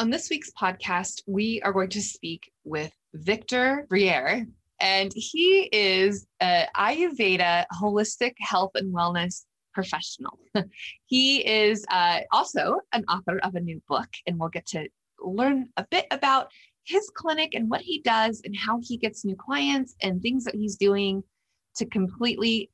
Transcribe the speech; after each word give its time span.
On 0.00 0.10
this 0.10 0.30
week's 0.30 0.52
podcast, 0.52 1.22
we 1.26 1.60
are 1.62 1.72
going 1.72 1.88
to 1.88 2.00
speak 2.00 2.52
with 2.62 2.92
Victor 3.14 3.84
Briere, 3.88 4.46
and 4.80 5.10
he 5.12 5.68
is 5.72 6.24
an 6.38 6.68
Ayurveda 6.76 7.64
holistic 7.72 8.34
health 8.38 8.70
and 8.76 8.94
wellness 8.94 9.44
professional. 9.74 10.38
he 11.06 11.44
is 11.44 11.84
uh, 11.90 12.20
also 12.30 12.78
an 12.92 13.04
author 13.06 13.40
of 13.42 13.56
a 13.56 13.60
new 13.60 13.82
book, 13.88 14.06
and 14.28 14.38
we'll 14.38 14.50
get 14.50 14.66
to 14.66 14.88
learn 15.18 15.68
a 15.76 15.86
bit 15.90 16.06
about 16.12 16.48
his 16.84 17.10
clinic 17.16 17.54
and 17.54 17.68
what 17.68 17.80
he 17.80 18.00
does 18.02 18.40
and 18.44 18.56
how 18.56 18.78
he 18.80 18.98
gets 18.98 19.24
new 19.24 19.34
clients 19.34 19.96
and 20.00 20.22
things 20.22 20.44
that 20.44 20.54
he's 20.54 20.76
doing 20.76 21.24
to 21.74 21.84
completely 21.86 22.70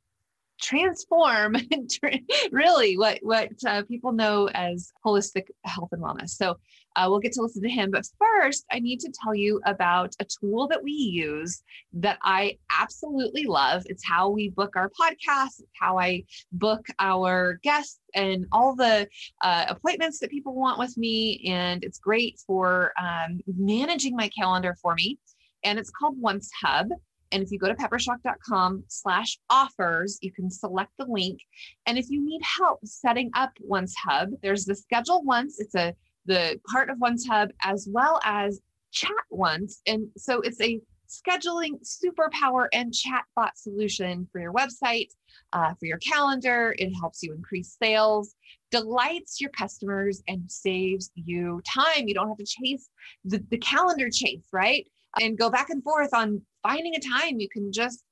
transform 0.61 1.57
really 2.51 2.97
what 2.97 3.19
what 3.23 3.51
uh, 3.67 3.83
people 3.85 4.13
know 4.13 4.49
as 4.55 4.93
holistic 5.05 5.45
health 5.65 5.91
and 5.93 6.03
wellness. 6.03 6.31
So 6.31 6.57
uh, 6.97 7.07
we'll 7.09 7.21
get 7.21 7.33
to 7.33 7.43
listen 7.43 7.63
to 7.63 7.69
him 7.69 7.91
but 7.91 8.07
first 8.19 8.65
i 8.71 8.79
need 8.79 9.01
to 9.01 9.13
tell 9.23 9.35
you 9.35 9.61
about 9.67 10.15
a 10.21 10.25
tool 10.25 10.69
that 10.69 10.83
we 10.83 10.93
use 10.93 11.63
that 11.93 12.19
i 12.23 12.57
absolutely 12.79 13.45
love. 13.45 13.83
It's 13.87 14.05
how 14.07 14.29
we 14.29 14.51
book 14.51 14.77
our 14.77 14.91
podcast 14.91 15.61
it's 15.61 15.73
how 15.79 15.99
i 15.99 16.23
book 16.53 16.87
our 16.99 17.59
guests 17.63 18.01
and 18.15 18.47
all 18.53 18.77
the 18.77 19.09
uh, 19.43 19.67
appointments 19.69 20.19
that 20.21 20.31
people 20.31 20.55
want 20.55 20.79
with 20.79 20.97
me 20.97 21.45
and 21.47 21.85
it's 21.85 21.99
great 21.99 22.41
for 22.47 22.93
um, 22.99 23.41
managing 23.47 24.17
my 24.17 24.29
calendar 24.29 24.77
for 24.81 24.95
me. 24.95 25.19
And 25.65 25.79
it's 25.79 25.91
called 25.91 26.21
once 26.21 26.51
hub 26.63 26.89
and 27.35 27.43
if 27.43 27.51
you 27.51 27.59
go 27.59 27.67
to 27.67 27.75
peppershock.com 27.75 28.85
slash 28.87 29.39
offers, 29.51 30.19
you 30.23 30.31
can 30.31 30.49
select 30.49 30.93
the 30.99 31.07
link. 31.07 31.41
And 31.85 31.99
if 31.99 32.09
you 32.09 32.25
need 32.25 32.41
help 32.43 32.79
setting 32.85 33.31
up 33.35 33.51
Once 33.61 33.93
Hub, 33.97 34.31
there's 34.41 34.65
the 34.65 34.77
schedule 34.77 35.23
once. 35.25 35.59
It's 35.59 35.75
a 35.75 35.95
the 36.27 36.59
part 36.71 36.91
of 36.91 36.99
Once 37.01 37.27
Hub 37.27 37.51
as 37.63 37.89
well 37.91 38.21
as 38.25 38.61
chat 38.93 39.11
once. 39.31 39.83
And 39.87 40.07
so 40.17 40.41
it's 40.43 40.61
a 40.61 40.81
scheduling 41.09 41.73
superpower 41.83 42.69
and 42.73 42.93
chatbot 42.93 43.51
solution 43.57 44.29
for 44.31 44.41
your 44.41 44.53
website, 44.53 45.09
uh, 45.53 45.75
for 45.75 45.87
your 45.87 45.99
calendar. 45.99 46.75
It 46.79 46.93
helps 46.95 47.23
you 47.23 47.35
increase 47.35 47.77
sales, 47.83 48.37
delights 48.71 49.41
your 49.41 49.51
customers, 49.51 50.23
and 50.29 50.51
saves 50.51 51.11
you 51.17 51.61
time. 51.67 52.07
You 52.07 52.15
don't 52.15 52.29
have 52.29 52.39
to 52.39 52.47
chase 52.47 52.89
the, 53.25 53.45
the 53.51 53.59
calendar 53.59 54.09
chase, 54.09 54.47
right? 54.53 54.87
And 55.21 55.39
go 55.39 55.51
back 55.51 55.71
and 55.71 55.83
forth 55.83 56.13
on 56.13 56.43
finding 56.63 56.95
a 56.95 57.01
time, 57.01 57.39
you 57.39 57.49
can 57.49 57.73
just 57.73 58.03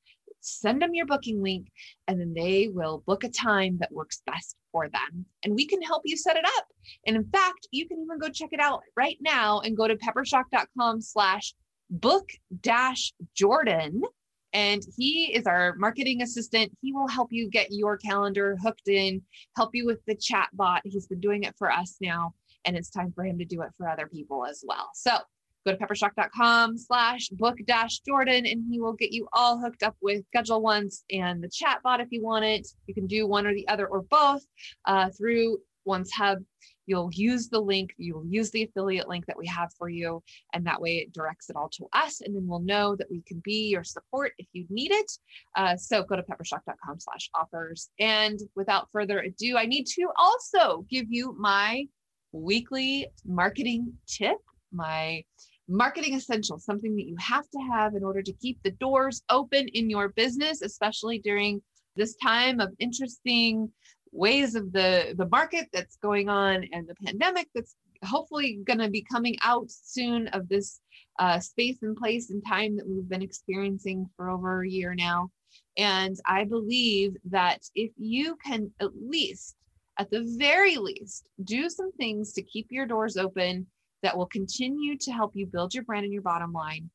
send 0.43 0.83
them 0.83 0.95
your 0.95 1.07
booking 1.07 1.43
link 1.43 1.69
and 2.09 2.21
then 2.21 2.35
they 2.35 2.69
will 2.69 3.03
book 3.07 3.25
a 3.25 3.29
time 3.29 3.79
that 3.79 3.93
works 3.93 4.23
best 4.27 4.57
for 4.73 4.89
them. 4.89 5.25
And 5.45 5.55
we 5.55 5.67
can 5.67 5.81
help 5.83 6.03
you 6.05 6.17
set 6.17 6.37
it 6.37 6.45
up. 6.45 6.67
And 7.07 7.17
in 7.17 7.25
fact, 7.31 7.69
you 7.71 7.87
can 7.87 7.99
even 8.03 8.19
go 8.19 8.29
check 8.29 8.51
it 8.53 8.61
out 8.61 8.83
right 8.97 9.19
now 9.21 9.61
and 9.61 9.77
go 9.77 9.87
to 9.87 9.97
peppershock.com 9.97 11.01
slash 11.01 11.55
book 11.91 12.29
dash 12.61 13.13
Jordan. 13.35 14.03
And 14.55 14.83
he 14.97 15.33
is 15.35 15.47
our 15.47 15.75
marketing 15.77 16.21
assistant. 16.23 16.77
He 16.83 16.93
will 16.93 17.09
help 17.09 17.29
you 17.31 17.49
get 17.49 17.69
your 17.71 17.97
calendar 17.97 18.59
hooked 18.63 18.89
in, 18.89 19.23
help 19.57 19.71
you 19.75 19.87
with 19.87 20.05
the 20.07 20.15
chat 20.15 20.49
bot. 20.53 20.83
He's 20.85 21.07
been 21.07 21.21
doing 21.21 21.45
it 21.45 21.55
for 21.57 21.71
us 21.71 21.97
now, 22.03 22.35
and 22.67 22.77
it's 22.77 22.91
time 22.91 23.13
for 23.15 23.25
him 23.25 23.39
to 23.39 23.47
do 23.47 23.63
it 23.63 23.71
for 23.79 23.89
other 23.89 24.07
people 24.07 24.45
as 24.45 24.63
well. 24.67 24.91
So 24.95 25.17
go 25.65 25.73
to 25.73 25.79
peppershock.com 25.79 26.77
slash 26.79 27.29
book 27.29 27.59
dash 27.67 28.01
Jordan 28.01 28.47
and 28.47 28.65
he 28.71 28.81
will 28.81 28.95
get 28.95 29.13
you 29.13 29.29
all 29.33 29.59
hooked 29.59 29.83
up 29.83 29.97
with 30.01 30.27
schedule 30.29 30.61
once 30.61 31.05
and 31.11 31.43
the 31.43 31.49
chat 31.49 31.81
bot 31.83 32.01
if 32.01 32.09
you 32.11 32.23
want 32.23 32.45
it. 32.45 32.67
You 32.87 32.95
can 32.95 33.07
do 33.07 33.27
one 33.27 33.47
or 33.47 33.55
the 33.55 33.67
other 33.69 33.87
or 33.87 34.03
both 34.03 34.43
uh, 34.87 35.11
through 35.17 35.59
Once 35.85 36.13
Hub. 36.13 36.39
You'll 36.87 37.11
use 37.13 37.49
the 37.49 37.61
link, 37.61 37.95
you'll 37.97 38.27
use 38.27 38.51
the 38.51 38.65
affiliate 38.65 39.09
link 39.09 39.27
that 39.27 39.39
we 39.39 39.47
have 39.47 39.73
for 39.79 39.89
you, 39.89 40.21
and 40.53 40.67
that 40.67 40.81
way 40.81 40.97
it 40.97 41.13
directs 41.13 41.49
it 41.49 41.55
all 41.55 41.69
to 41.75 41.87
us, 41.93 42.21
and 42.21 42.35
then 42.35 42.47
we'll 42.47 42.59
know 42.59 42.97
that 42.97 43.09
we 43.09 43.23
can 43.23 43.41
be 43.45 43.69
your 43.69 43.85
support 43.85 44.33
if 44.39 44.49
you 44.53 44.67
need 44.69 44.91
it. 44.91 45.11
Uh, 45.57 45.77
so 45.77 46.03
go 46.03 46.17
to 46.17 46.23
peppershock.com 46.23 46.99
slash 46.99 47.31
offers. 47.35 47.91
And 48.01 48.41
without 48.57 48.89
further 48.91 49.21
ado, 49.21 49.57
I 49.57 49.67
need 49.67 49.87
to 49.95 50.09
also 50.17 50.85
give 50.91 51.07
you 51.09 51.37
my 51.39 51.87
weekly 52.33 53.07
marketing 53.25 53.93
tip, 54.09 54.39
my 54.73 55.23
marketing 55.73 56.15
essentials, 56.15 56.65
something 56.65 56.95
that 56.97 57.07
you 57.07 57.17
have 57.19 57.49
to 57.51 57.59
have 57.61 57.95
in 57.95 58.05
order 58.05 58.23
to 58.23 58.33
keep 58.35 58.63
the 58.63 58.71
doors 58.73 59.23
open 59.31 59.69
in 59.69 59.89
your 59.89 60.09
business, 60.11 60.63
especially 60.63 61.19
during 61.19 61.63
this 61.97 62.15
time 62.17 62.61
of 62.61 62.73
interesting 62.79 63.71
ways 64.13 64.55
of 64.55 64.73
the 64.73 65.15
the 65.17 65.29
market 65.29 65.67
that's 65.73 65.97
going 65.97 66.29
on 66.29 66.65
and 66.73 66.87
the 66.87 66.95
pandemic 67.07 67.49
that's 67.55 67.77
hopefully 68.05 68.61
going 68.65 68.79
to 68.79 68.91
be 68.91 69.03
coming 69.03 69.37
out 69.43 69.71
soon 69.71 70.29
of 70.29 70.49
this 70.49 70.81
uh, 71.19 71.39
space 71.39 71.79
and 71.83 71.97
place 71.97 72.31
and 72.31 72.43
time 72.47 72.77
that 72.77 72.87
we've 72.87 73.09
been 73.09 73.23
experiencing 73.23 74.09
for 74.17 74.29
over 74.29 74.63
a 74.63 74.69
year 74.69 74.95
now. 74.95 75.31
And 75.79 76.17
i 76.27 76.45
believe 76.45 77.17
that 77.31 77.61
if 77.75 77.93
you 77.97 78.37
can 78.45 78.71
at 78.81 78.91
least 78.95 79.57
at 79.99 80.11
the 80.11 80.25
very 80.39 80.77
least 80.77 81.27
do 81.45 81.69
some 81.69 81.93
things 81.93 82.33
to 82.33 82.43
keep 82.43 82.67
your 82.71 82.87
doors 82.87 83.17
open 83.17 83.67
that 84.03 84.17
will 84.17 84.27
continue 84.27 84.97
to 84.99 85.13
help 85.13 85.33
you 85.35 85.47
build 85.47 85.75
your 85.75 85.85
brand 85.85 86.05
and 86.05 86.13
your 86.13 86.23
bottom 86.23 86.53
line. 86.53 86.91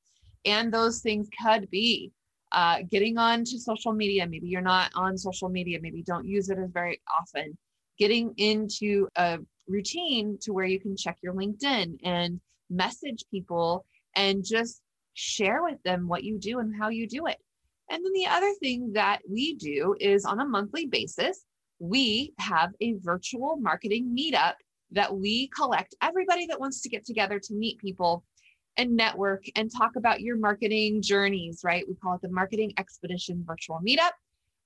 And 0.45 0.73
those 0.73 1.01
things 1.01 1.29
could 1.41 1.69
be 1.69 2.11
uh, 2.51 2.79
getting 2.89 3.17
on 3.17 3.43
to 3.45 3.59
social 3.59 3.93
media. 3.93 4.27
Maybe 4.27 4.47
you're 4.47 4.61
not 4.61 4.91
on 4.95 5.17
social 5.17 5.49
media, 5.49 5.79
maybe 5.81 6.03
don't 6.03 6.27
use 6.27 6.49
it 6.49 6.57
as 6.57 6.71
very 6.71 7.01
often. 7.19 7.57
Getting 7.97 8.33
into 8.37 9.07
a 9.15 9.39
routine 9.67 10.37
to 10.41 10.53
where 10.53 10.65
you 10.65 10.79
can 10.79 10.95
check 10.95 11.17
your 11.21 11.33
LinkedIn 11.33 11.97
and 12.03 12.39
message 12.69 13.23
people 13.31 13.85
and 14.15 14.45
just 14.45 14.81
share 15.13 15.63
with 15.63 15.81
them 15.83 16.07
what 16.07 16.23
you 16.23 16.37
do 16.37 16.59
and 16.59 16.73
how 16.79 16.89
you 16.89 17.07
do 17.07 17.25
it. 17.27 17.37
And 17.89 18.03
then 18.03 18.13
the 18.13 18.27
other 18.27 18.53
thing 18.61 18.93
that 18.93 19.19
we 19.29 19.55
do 19.55 19.95
is 19.99 20.25
on 20.25 20.39
a 20.39 20.45
monthly 20.45 20.85
basis, 20.85 21.43
we 21.79 22.33
have 22.39 22.71
a 22.81 22.95
virtual 22.99 23.57
marketing 23.57 24.15
meetup 24.17 24.55
that 24.91 25.15
we 25.15 25.47
collect 25.49 25.95
everybody 26.01 26.45
that 26.47 26.59
wants 26.59 26.81
to 26.81 26.89
get 26.89 27.05
together 27.05 27.39
to 27.39 27.53
meet 27.53 27.79
people 27.79 28.23
and 28.77 28.95
network 28.95 29.43
and 29.55 29.71
talk 29.71 29.95
about 29.95 30.21
your 30.21 30.37
marketing 30.37 31.01
journeys, 31.01 31.61
right? 31.63 31.85
We 31.87 31.95
call 31.95 32.15
it 32.15 32.21
the 32.21 32.29
Marketing 32.29 32.73
Expedition 32.77 33.43
Virtual 33.45 33.81
Meetup. 33.85 34.11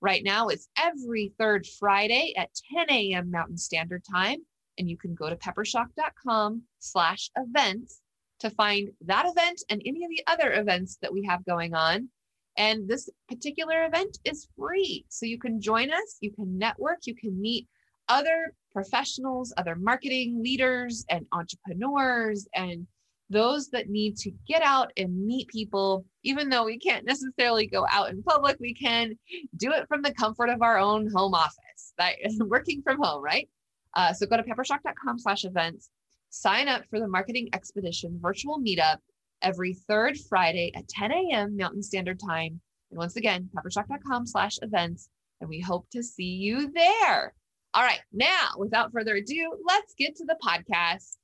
Right 0.01 0.23
now, 0.23 0.47
it's 0.49 0.67
every 0.77 1.33
third 1.39 1.65
Friday 1.79 2.33
at 2.37 2.49
10 2.73 2.89
a.m. 2.89 3.31
Mountain 3.31 3.57
Standard 3.57 4.03
Time. 4.03 4.39
And 4.77 4.89
you 4.89 4.97
can 4.97 5.13
go 5.13 5.29
to 5.29 5.35
peppershock.com 5.35 6.63
slash 6.79 7.29
events 7.37 8.01
to 8.39 8.49
find 8.49 8.89
that 9.01 9.25
event 9.27 9.63
and 9.69 9.81
any 9.85 10.03
of 10.03 10.09
the 10.09 10.23
other 10.27 10.53
events 10.53 10.97
that 11.01 11.13
we 11.13 11.23
have 11.23 11.45
going 11.45 11.73
on. 11.73 12.09
And 12.57 12.87
this 12.87 13.09
particular 13.29 13.85
event 13.85 14.17
is 14.25 14.47
free. 14.57 15.05
So 15.09 15.25
you 15.25 15.39
can 15.39 15.61
join 15.61 15.91
us, 15.91 16.17
you 16.19 16.31
can 16.31 16.57
network, 16.57 16.99
you 17.05 17.15
can 17.15 17.39
meet 17.39 17.67
other 18.11 18.53
professionals, 18.73 19.53
other 19.57 19.75
marketing 19.75 20.43
leaders, 20.43 21.05
and 21.09 21.25
entrepreneurs, 21.31 22.47
and 22.53 22.85
those 23.29 23.69
that 23.69 23.89
need 23.89 24.17
to 24.17 24.31
get 24.47 24.61
out 24.61 24.91
and 24.97 25.25
meet 25.25 25.47
people, 25.47 26.05
even 26.23 26.49
though 26.49 26.65
we 26.65 26.77
can't 26.77 27.05
necessarily 27.05 27.65
go 27.65 27.85
out 27.89 28.09
in 28.09 28.21
public, 28.23 28.57
we 28.59 28.73
can 28.73 29.17
do 29.55 29.71
it 29.71 29.87
from 29.87 30.01
the 30.01 30.13
comfort 30.13 30.49
of 30.49 30.61
our 30.61 30.77
own 30.77 31.09
home 31.15 31.33
office, 31.33 31.93
that 31.97 32.15
is 32.21 32.39
working 32.47 32.81
from 32.81 33.01
home, 33.01 33.23
right? 33.23 33.47
Uh, 33.95 34.13
so 34.13 34.25
go 34.25 34.37
to 34.37 34.43
peppershock.com 34.43 35.17
slash 35.17 35.45
events, 35.45 35.89
sign 36.29 36.67
up 36.67 36.83
for 36.89 36.99
the 36.99 37.07
Marketing 37.07 37.49
Expedition 37.53 38.19
virtual 38.21 38.59
meetup 38.59 38.97
every 39.41 39.73
third 39.73 40.17
Friday 40.29 40.71
at 40.75 40.87
10 40.89 41.11
a.m. 41.11 41.57
Mountain 41.57 41.83
Standard 41.83 42.19
Time. 42.19 42.59
And 42.89 42.97
once 42.97 43.15
again, 43.15 43.49
peppershock.com 43.55 44.27
slash 44.27 44.57
events, 44.61 45.09
and 45.39 45.49
we 45.49 45.61
hope 45.61 45.87
to 45.91 46.03
see 46.03 46.23
you 46.23 46.71
there. 46.73 47.33
All 47.73 47.83
right, 47.83 48.01
now 48.11 48.49
without 48.57 48.91
further 48.91 49.15
ado, 49.15 49.57
let's 49.65 49.93
get 49.93 50.17
to 50.17 50.25
the 50.25 50.35
podcast. 50.43 51.15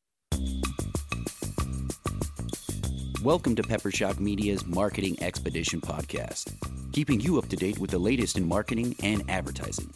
Welcome 3.22 3.54
to 3.58 3.64
Peppershock 3.64 4.22
Media's 4.22 4.66
Marketing 4.66 5.22
Expedition 5.22 5.82
podcast, 5.82 6.54
keeping 6.94 7.20
you 7.20 7.38
up 7.38 7.50
to 7.50 7.58
date 7.58 7.80
with 7.80 7.92
the 7.92 8.00
latest 8.00 8.38
in 8.38 8.48
marketing 8.48 8.96
and 9.04 9.30
advertising. 9.30 9.92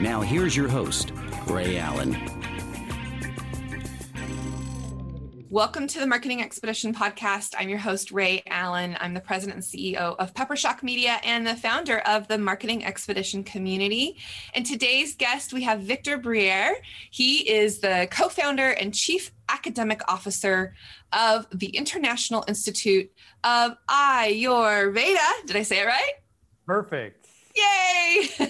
Now, 0.00 0.22
here's 0.22 0.56
your 0.56 0.68
host, 0.68 1.12
Ray 1.46 1.76
Allen. 1.76 2.33
Welcome 5.54 5.86
to 5.86 6.00
the 6.00 6.06
Marketing 6.08 6.42
Expedition 6.42 6.92
podcast. 6.92 7.54
I'm 7.56 7.68
your 7.68 7.78
host, 7.78 8.10
Ray 8.10 8.42
Allen. 8.48 8.96
I'm 8.98 9.14
the 9.14 9.20
president 9.20 9.54
and 9.54 9.64
CEO 9.64 10.16
of 10.18 10.34
Peppershock 10.34 10.82
Media 10.82 11.20
and 11.22 11.46
the 11.46 11.54
founder 11.54 12.00
of 12.00 12.26
the 12.26 12.38
Marketing 12.38 12.84
Expedition 12.84 13.44
community. 13.44 14.16
And 14.54 14.66
today's 14.66 15.14
guest, 15.14 15.52
we 15.52 15.62
have 15.62 15.82
Victor 15.82 16.18
Briere. 16.18 16.78
He 17.12 17.48
is 17.48 17.78
the 17.78 18.08
co 18.10 18.28
founder 18.28 18.70
and 18.70 18.92
chief 18.92 19.30
academic 19.48 20.00
officer 20.10 20.74
of 21.12 21.46
the 21.52 21.68
International 21.68 22.44
Institute 22.48 23.12
of 23.44 23.76
Ayurveda. 23.88 25.46
Did 25.46 25.54
I 25.54 25.62
say 25.62 25.82
it 25.82 25.86
right? 25.86 26.14
Perfect. 26.66 27.23
Yay! 27.54 28.28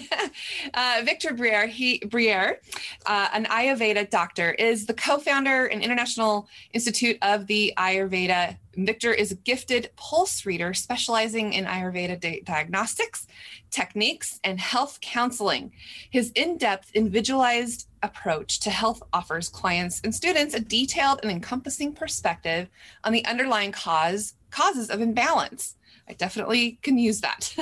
uh, 0.73 1.01
Victor 1.03 1.33
Briere, 1.33 1.67
he 1.67 1.99
Briere, 1.99 2.59
uh, 3.05 3.27
an 3.33 3.45
Ayurveda 3.45 4.09
doctor, 4.09 4.51
is 4.53 4.87
the 4.87 4.95
co-founder 4.95 5.67
and 5.67 5.83
International 5.83 6.47
Institute 6.73 7.17
of 7.21 7.45
the 7.45 7.71
Ayurveda. 7.77 8.57
Victor 8.75 9.13
is 9.13 9.31
a 9.31 9.35
gifted 9.35 9.91
pulse 9.95 10.45
reader 10.45 10.73
specializing 10.73 11.53
in 11.53 11.65
Ayurveda 11.65 12.19
di- 12.19 12.41
diagnostics, 12.41 13.27
techniques, 13.69 14.39
and 14.43 14.59
health 14.59 14.99
counseling. 15.01 15.71
His 16.09 16.31
in-depth 16.31 16.91
individualized 16.95 17.87
approach 18.01 18.59
to 18.61 18.71
health 18.71 19.03
offers 19.13 19.49
clients 19.49 20.01
and 20.03 20.15
students 20.15 20.55
a 20.55 20.59
detailed 20.59 21.19
and 21.21 21.31
encompassing 21.31 21.93
perspective 21.93 22.69
on 23.03 23.13
the 23.13 23.25
underlying 23.25 23.71
cause 23.71 24.33
causes 24.49 24.89
of 24.89 25.01
imbalance 25.01 25.75
I 26.07 26.13
definitely 26.13 26.77
can 26.83 26.97
use 26.99 27.21
that. 27.21 27.55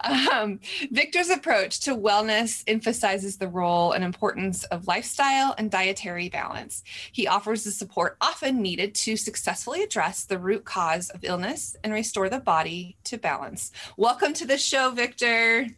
um, 0.32 0.58
Victor's 0.90 1.30
approach 1.30 1.80
to 1.80 1.96
wellness 1.96 2.64
emphasizes 2.66 3.36
the 3.36 3.48
role 3.48 3.92
and 3.92 4.02
importance 4.02 4.64
of 4.64 4.88
lifestyle 4.88 5.54
and 5.56 5.70
dietary 5.70 6.28
balance. 6.28 6.82
He 7.12 7.28
offers 7.28 7.62
the 7.62 7.70
support 7.70 8.16
often 8.20 8.60
needed 8.60 8.94
to 8.96 9.16
successfully 9.16 9.82
address 9.84 10.24
the 10.24 10.38
root 10.38 10.64
cause 10.64 11.10
of 11.10 11.22
illness 11.22 11.76
and 11.84 11.92
restore 11.92 12.28
the 12.28 12.40
body 12.40 12.96
to 13.04 13.18
balance. 13.18 13.70
Welcome 13.96 14.32
to 14.34 14.46
the 14.46 14.58
show, 14.58 14.90
Victor. 14.90 15.68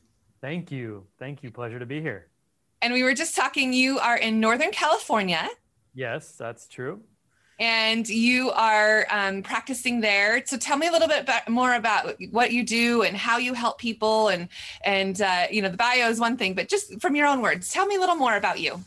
Thank 0.41 0.73
you. 0.73 1.05
Thank 1.19 1.43
you. 1.43 1.51
Pleasure 1.51 1.79
to 1.79 1.87
be 1.87 2.01
here. 2.01 2.29
And 2.81 2.95
we 2.95 3.03
were 3.03 3.15
just 3.15 3.37
talking, 3.37 3.73
you 3.73 3.99
are 3.99 4.17
in 4.17 4.41
Northern 4.41 4.71
California. 4.71 5.47
Yes, 5.95 6.33
that's 6.33 6.69
true 6.69 7.03
and 7.59 8.07
you 8.09 8.51
are 8.51 9.07
um, 9.11 9.43
practicing 9.43 10.01
there. 10.01 10.43
So 10.47 10.57
tell 10.57 10.77
me 10.77 10.89
a 10.89 10.93
little 10.93 11.09
bit 11.09 11.23
about, 11.23 11.49
more 11.49 11.75
about 11.75 12.17
what 12.31 12.53
you 12.53 12.63
do 12.63 13.03
and 13.03 13.17
how 13.17 13.39
you 13.39 13.55
help 13.55 13.79
people. 13.79 14.29
And 14.29 14.49
and 14.85 15.21
uh, 15.21 15.47
you 15.51 15.63
know, 15.63 15.69
the 15.69 15.77
bio 15.77 16.09
is 16.09 16.21
one 16.21 16.37
thing, 16.37 16.55
but 16.55 16.69
just 16.69 17.01
from 17.01 17.17
your 17.17 17.27
own 17.27 17.41
words, 17.41 17.71
tell 17.71 17.87
me 17.87 17.97
a 17.97 18.01
little 18.01 18.17
more 18.17 18.37
about 18.37 18.61
you. 18.61 18.81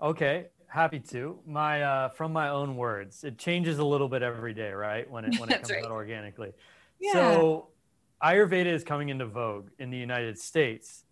Okay, 0.00 0.46
happy 0.66 0.98
to. 0.98 1.38
My 1.46 1.82
uh, 1.82 2.08
from 2.10 2.32
my 2.32 2.48
own 2.48 2.76
words, 2.76 3.22
it 3.24 3.38
changes 3.38 3.78
a 3.78 3.84
little 3.84 4.08
bit 4.08 4.22
every 4.22 4.54
day, 4.54 4.72
right? 4.72 5.08
When 5.08 5.24
it 5.24 5.38
when 5.38 5.50
it 5.50 5.54
comes 5.56 5.70
right. 5.70 5.84
out 5.84 5.92
organically. 5.92 6.52
Yeah. 7.00 7.12
So 7.12 7.68
Ayurveda 8.22 8.66
is 8.66 8.82
coming 8.82 9.08
into 9.08 9.26
vogue 9.26 9.68
in 9.78 9.90
the 9.90 9.98
United 9.98 10.38
States, 10.38 11.04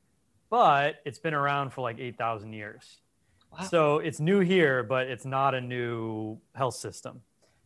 but 0.51 0.97
it's 1.05 1.19
been 1.19 1.35
around 1.35 1.71
for 1.71 1.83
like 1.83 1.99
eight 2.01 2.19
thousand 2.19 2.55
years. 2.55 2.99
So 3.69 3.99
it's 3.99 4.21
new 4.21 4.41
here, 4.41 4.83
but 4.83 5.07
it's 5.07 5.25
not 5.25 5.55
a 5.55 5.61
new 5.61 6.39
health 6.55 6.75
system. 6.75 7.21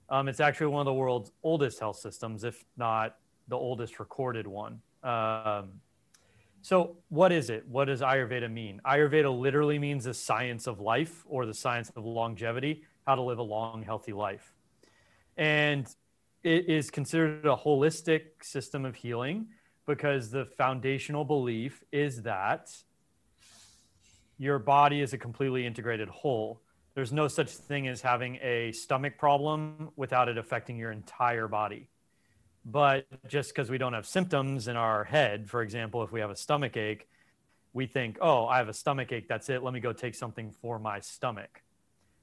Um, 0.09 0.29
it's 0.29 0.41
actually 0.41 0.69
one 0.69 0.81
of 0.81 0.87
the 0.87 0.95
world's 0.95 1.33
oldest 1.43 1.81
health 1.81 1.97
systems, 1.97 2.45
if 2.45 2.65
not 2.77 3.17
the 3.49 3.57
oldest 3.57 3.99
recorded 3.99 4.47
one. 4.47 4.81
Um, 5.03 5.81
so, 6.63 6.97
what 7.11 7.31
is 7.31 7.51
it? 7.51 7.67
What 7.69 7.85
does 7.85 8.01
Ayurveda 8.01 8.51
mean? 8.51 8.81
Ayurveda 8.85 9.37
literally 9.37 9.79
means 9.79 10.05
the 10.05 10.15
science 10.15 10.67
of 10.67 10.81
life 10.81 11.25
or 11.29 11.47
the 11.47 11.55
science 11.55 11.93
of 11.95 12.05
longevity, 12.05 12.83
how 13.07 13.15
to 13.15 13.23
live 13.23 13.39
a 13.39 13.43
long, 13.43 13.83
healthy 13.83 14.13
life. 14.13 14.53
And 15.37 15.87
it 16.43 16.69
is 16.69 16.91
considered 16.91 17.47
a 17.47 17.57
holistic 17.57 18.43
system 18.43 18.85
of 18.85 18.97
healing 18.97 19.47
because 19.87 20.31
the 20.31 20.45
foundational 20.45 21.25
belief 21.25 21.85
is 21.93 22.23
that 22.23 22.71
your 24.39 24.59
body 24.59 25.01
is 25.01 25.13
a 25.13 25.19
completely 25.19 25.67
integrated 25.67 26.09
whole. 26.09 26.61
There's 26.95 27.13
no 27.13 27.29
such 27.29 27.51
thing 27.51 27.89
as 27.89 28.01
having 28.01 28.37
a 28.43 28.73
stomach 28.73 29.19
problem 29.19 29.91
without 29.97 30.29
it 30.29 30.39
affecting 30.39 30.77
your 30.77 30.93
entire 30.93 31.49
body. 31.49 31.89
But 32.65 33.07
just 33.29 33.55
because 33.55 33.71
we 33.71 33.79
don't 33.79 33.93
have 33.93 34.07
symptoms 34.07 34.67
in 34.67 34.77
our 34.77 35.05
head, 35.05 35.49
for 35.49 35.63
example, 35.63 36.03
if 36.03 36.11
we 36.11 36.21
have 36.21 36.31
a 36.31 36.37
stomach 36.37 36.77
ache, 36.77 37.09
we 37.73 37.87
think, 37.87 38.19
oh, 38.21 38.47
I 38.47 38.59
have 38.59 38.69
a 38.69 38.75
stomach 38.75 39.13
ache. 39.13 39.29
That's 39.29 39.49
it. 39.51 39.63
Let 39.63 39.73
me 39.73 39.81
go 39.81 39.93
take 39.93 40.15
something 40.15 40.51
for 40.63 40.79
my 40.79 41.01
stomach. 41.01 41.63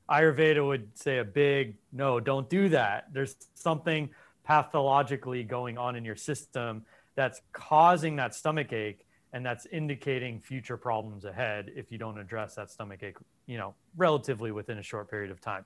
Ayurveda 0.10 0.66
would 0.66 0.98
say 0.98 1.20
a 1.20 1.24
big 1.24 1.76
no, 1.92 2.20
don't 2.20 2.50
do 2.50 2.70
that. 2.70 3.14
There's 3.14 3.36
something 3.54 4.10
pathologically 4.44 5.44
going 5.44 5.78
on 5.78 5.96
in 5.96 6.04
your 6.04 6.18
system 6.18 6.84
that's 7.16 7.42
causing 7.54 8.18
that 8.18 8.36
stomach 8.36 8.74
ache 8.74 9.06
and 9.34 9.44
that's 9.44 9.66
indicating 9.72 10.40
future 10.40 10.78
problems 10.78 11.26
ahead 11.26 11.72
if 11.76 11.92
you 11.92 11.98
don't 11.98 12.20
address 12.20 12.56
that 12.56 12.70
stomach 12.70 13.02
ache, 13.02 13.18
you 13.48 13.58
know, 13.58 13.74
relatively 13.98 14.52
within 14.52 14.78
a 14.78 14.84
short 14.84 15.10
period 15.10 15.32
of 15.32 15.42
time. 15.42 15.66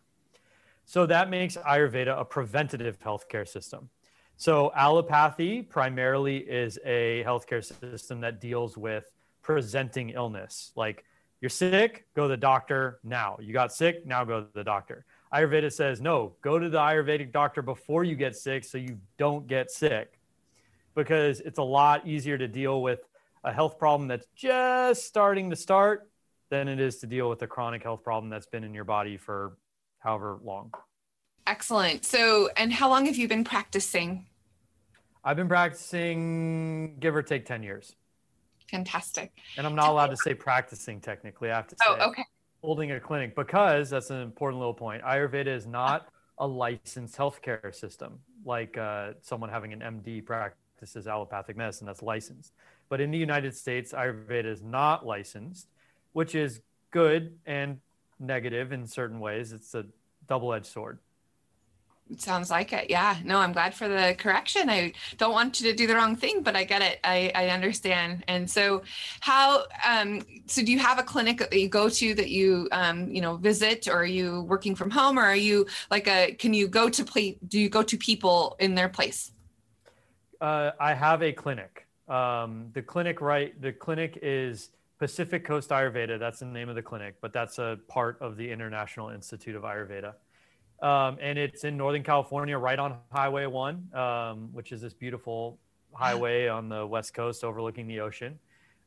So 0.86 1.06
that 1.06 1.30
makes 1.30 1.58
Ayurveda 1.58 2.18
a 2.18 2.24
preventative 2.24 2.98
healthcare 3.00 3.48
system. 3.48 3.90
So 4.38 4.72
allopathy 4.78 5.68
primarily 5.68 6.38
is 6.38 6.80
a 6.86 7.24
healthcare 7.26 7.64
system 7.64 8.22
that 8.22 8.40
deals 8.40 8.78
with 8.78 9.12
presenting 9.42 10.12
illness. 10.12 10.72
Like 10.78 11.04
you're 11.42 11.50
sick, 11.50 12.06
go 12.16 12.24
to 12.24 12.30
the 12.30 12.38
doctor 12.38 13.00
now. 13.04 13.38
You 13.42 13.52
got 13.52 13.74
sick, 13.74 14.06
now 14.06 14.24
go 14.24 14.42
to 14.42 14.48
the 14.54 14.64
doctor. 14.64 15.06
Ayurveda 15.34 15.74
says, 15.74 16.00
no, 16.00 16.36
go 16.42 16.58
to 16.58 16.70
the 16.70 16.78
Ayurvedic 16.78 17.34
doctor 17.34 17.62
before 17.62 18.06
you 18.06 18.16
get 18.16 18.34
sick 18.36 18.64
so 18.64 18.78
you 18.78 18.98
don't 19.18 19.46
get 19.46 19.70
sick 19.70 20.20
because 20.96 21.42
it's 21.42 21.60
a 21.60 21.64
lot 21.64 22.08
easier 22.08 22.38
to 22.38 22.48
deal 22.48 22.82
with 22.82 23.02
a 23.44 23.54
health 23.54 23.78
problem 23.78 24.08
that's 24.08 24.28
just 24.36 25.06
starting 25.06 25.50
to 25.50 25.56
start 25.56 26.10
than 26.50 26.68
it 26.68 26.80
is 26.80 26.98
to 26.98 27.08
deal 27.08 27.30
with 27.30 27.42
a 27.42 27.48
chronic 27.48 27.84
health 27.84 28.04
problem 28.04 28.30
that's 28.30 28.46
been 28.46 28.64
in 28.64 28.74
your 28.74 28.84
body 28.84 29.18
for 29.18 29.58
however 30.00 30.40
long. 30.44 30.74
Excellent. 31.46 32.06
So, 32.06 32.50
and 32.58 32.72
how 32.74 32.90
long 32.90 33.06
have 33.06 33.16
you 33.16 33.28
been 33.28 33.44
practicing? 33.44 34.26
I've 35.24 35.38
been 35.38 35.48
practicing, 35.48 36.98
give 37.00 37.16
or 37.16 37.22
take 37.22 37.46
10 37.46 37.64
years. 37.64 37.96
Fantastic. 38.70 39.32
And 39.58 39.66
I'm 39.66 39.76
not 39.76 39.90
allowed 39.90 40.08
to 40.08 40.18
say 40.18 40.34
practicing 40.34 41.00
technically. 41.00 41.52
I 41.52 41.56
have 41.56 41.68
to 41.68 41.76
oh, 41.86 41.96
say 41.96 42.02
oh, 42.02 42.10
okay. 42.10 42.24
holding 42.62 42.92
a 42.92 43.00
clinic 43.00 43.36
because 43.36 43.90
that's 43.90 44.10
an 44.10 44.22
important 44.22 44.60
little 44.60 44.74
point. 44.74 45.04
Ayurveda 45.04 45.48
is 45.48 45.66
not 45.66 46.08
a 46.38 46.48
licensed 46.48 47.18
healthcare 47.18 47.74
system 47.74 48.20
like 48.46 48.78
uh, 48.78 49.12
someone 49.22 49.50
having 49.50 49.74
an 49.74 49.80
MD 49.80 50.24
practices 50.26 51.08
allopathic 51.08 51.58
medicine 51.58 51.88
that's 51.88 52.02
licensed. 52.02 52.54
But 52.90 53.02
in 53.02 53.12
the 53.12 53.18
United 53.18 53.56
States, 53.56 53.92
Ayurveda 53.94 54.46
is 54.46 54.62
not 54.62 55.06
licensed, 55.06 55.68
which 56.14 56.36
is 56.36 56.62
good 56.92 57.38
and 57.46 57.80
negative 58.20 58.72
in 58.72 58.88
certain 58.88 59.20
ways. 59.20 59.52
It's 59.52 59.74
a 59.76 59.86
double 60.28 60.54
edged 60.54 60.68
sword. 60.68 61.00
It 62.10 62.22
sounds 62.22 62.50
like 62.50 62.72
it. 62.72 62.90
Yeah. 62.90 63.18
No, 63.24 63.40
I'm 63.40 63.52
glad 63.52 63.74
for 63.74 63.88
the 63.88 64.16
correction. 64.18 64.70
I 64.70 64.94
don't 65.18 65.34
want 65.34 65.60
you 65.60 65.70
to 65.70 65.76
do 65.76 65.88
the 65.88 65.96
wrong 65.96 66.16
thing, 66.16 66.42
but 66.42 66.56
I 66.56 66.64
get 66.64 66.82
it. 66.82 67.00
I, 67.04 67.32
I 67.36 67.50
understand. 67.50 68.24
And 68.28 68.50
so 68.50 68.84
how 69.20 69.66
um 69.86 70.22
so 70.46 70.64
do 70.64 70.72
you 70.72 70.80
have 70.80 71.00
a 71.00 71.04
clinic 71.04 71.40
that 71.40 71.54
you 71.54 71.68
go 71.68 71.90
to 71.90 72.14
that 72.16 72.30
you 72.30 72.70
um 72.72 73.10
you 73.10 73.22
know 73.22 73.36
visit 73.36 73.88
or 73.88 73.98
are 73.98 74.06
you 74.06 74.44
working 74.44 74.74
from 74.76 74.90
home 74.90 75.20
or 75.20 75.24
are 75.24 75.36
you 75.36 75.66
like 75.92 76.08
a 76.08 76.34
can 76.34 76.54
you 76.54 76.68
go 76.68 76.88
to 76.90 77.04
play 77.04 77.38
do 77.48 77.60
you 77.60 77.70
go 77.70 77.84
to 77.84 77.98
people 77.98 78.56
in 78.60 78.74
their 78.76 78.90
place? 78.90 79.32
Uh, 80.40 80.72
I 80.80 80.94
have 80.94 81.24
a 81.24 81.34
clinic. 81.34 81.87
Um, 82.08 82.70
the 82.74 82.82
clinic, 82.82 83.22
right? 83.22 83.60
The 83.62 83.74
clinic 83.74 84.20
is 84.22 84.70
Pacific 85.00 85.46
Coast 85.46 85.70
Ayurveda. 85.70 86.18
That's 86.18 86.40
the 86.40 86.46
name 86.46 86.70
of 86.70 86.76
the 86.76 86.82
clinic, 86.82 87.16
but 87.22 87.34
that's 87.34 87.60
a 87.60 87.80
part 87.88 88.18
of 88.22 88.38
the 88.38 88.50
International 88.50 89.10
Institute 89.10 89.56
of 89.56 89.64
Ayurveda. 89.64 90.14
Um, 90.82 91.18
and 91.22 91.38
it's 91.38 91.64
in 91.64 91.76
Northern 91.76 92.04
California, 92.04 92.58
right 92.58 92.80
on 92.80 92.98
Highway 93.12 93.46
One, 93.46 93.90
um, 93.94 94.50
which 94.54 94.72
is 94.72 94.82
this 94.82 94.94
beautiful 94.94 95.60
highway 95.94 96.48
on 96.48 96.70
the 96.70 96.86
west 96.86 97.14
coast 97.14 97.44
overlooking 97.44 97.88
the 97.88 98.00
ocean. 98.00 98.40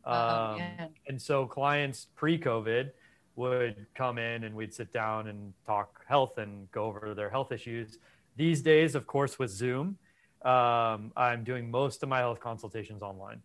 Oh, 0.04 0.56
yeah. 0.56 0.86
And 1.08 1.20
so 1.20 1.46
clients 1.46 2.06
pre-COVID 2.16 2.90
would 3.36 3.86
come 3.94 4.18
in 4.18 4.44
and 4.44 4.54
we'd 4.54 4.72
sit 4.72 4.92
down 4.92 5.28
and 5.28 5.52
talk 5.66 6.04
health 6.08 6.38
and 6.38 6.70
go 6.70 6.84
over 6.84 7.14
their 7.14 7.30
health 7.30 7.52
issues. 7.52 7.98
These 8.36 8.62
days, 8.62 8.94
of 8.94 9.06
course, 9.06 9.38
with 9.38 9.50
Zoom, 9.50 9.98
um, 10.44 11.12
I'm 11.16 11.44
doing 11.44 11.70
most 11.70 12.02
of 12.02 12.08
my 12.08 12.18
health 12.18 12.40
consultations 12.40 13.02
online. 13.02 13.42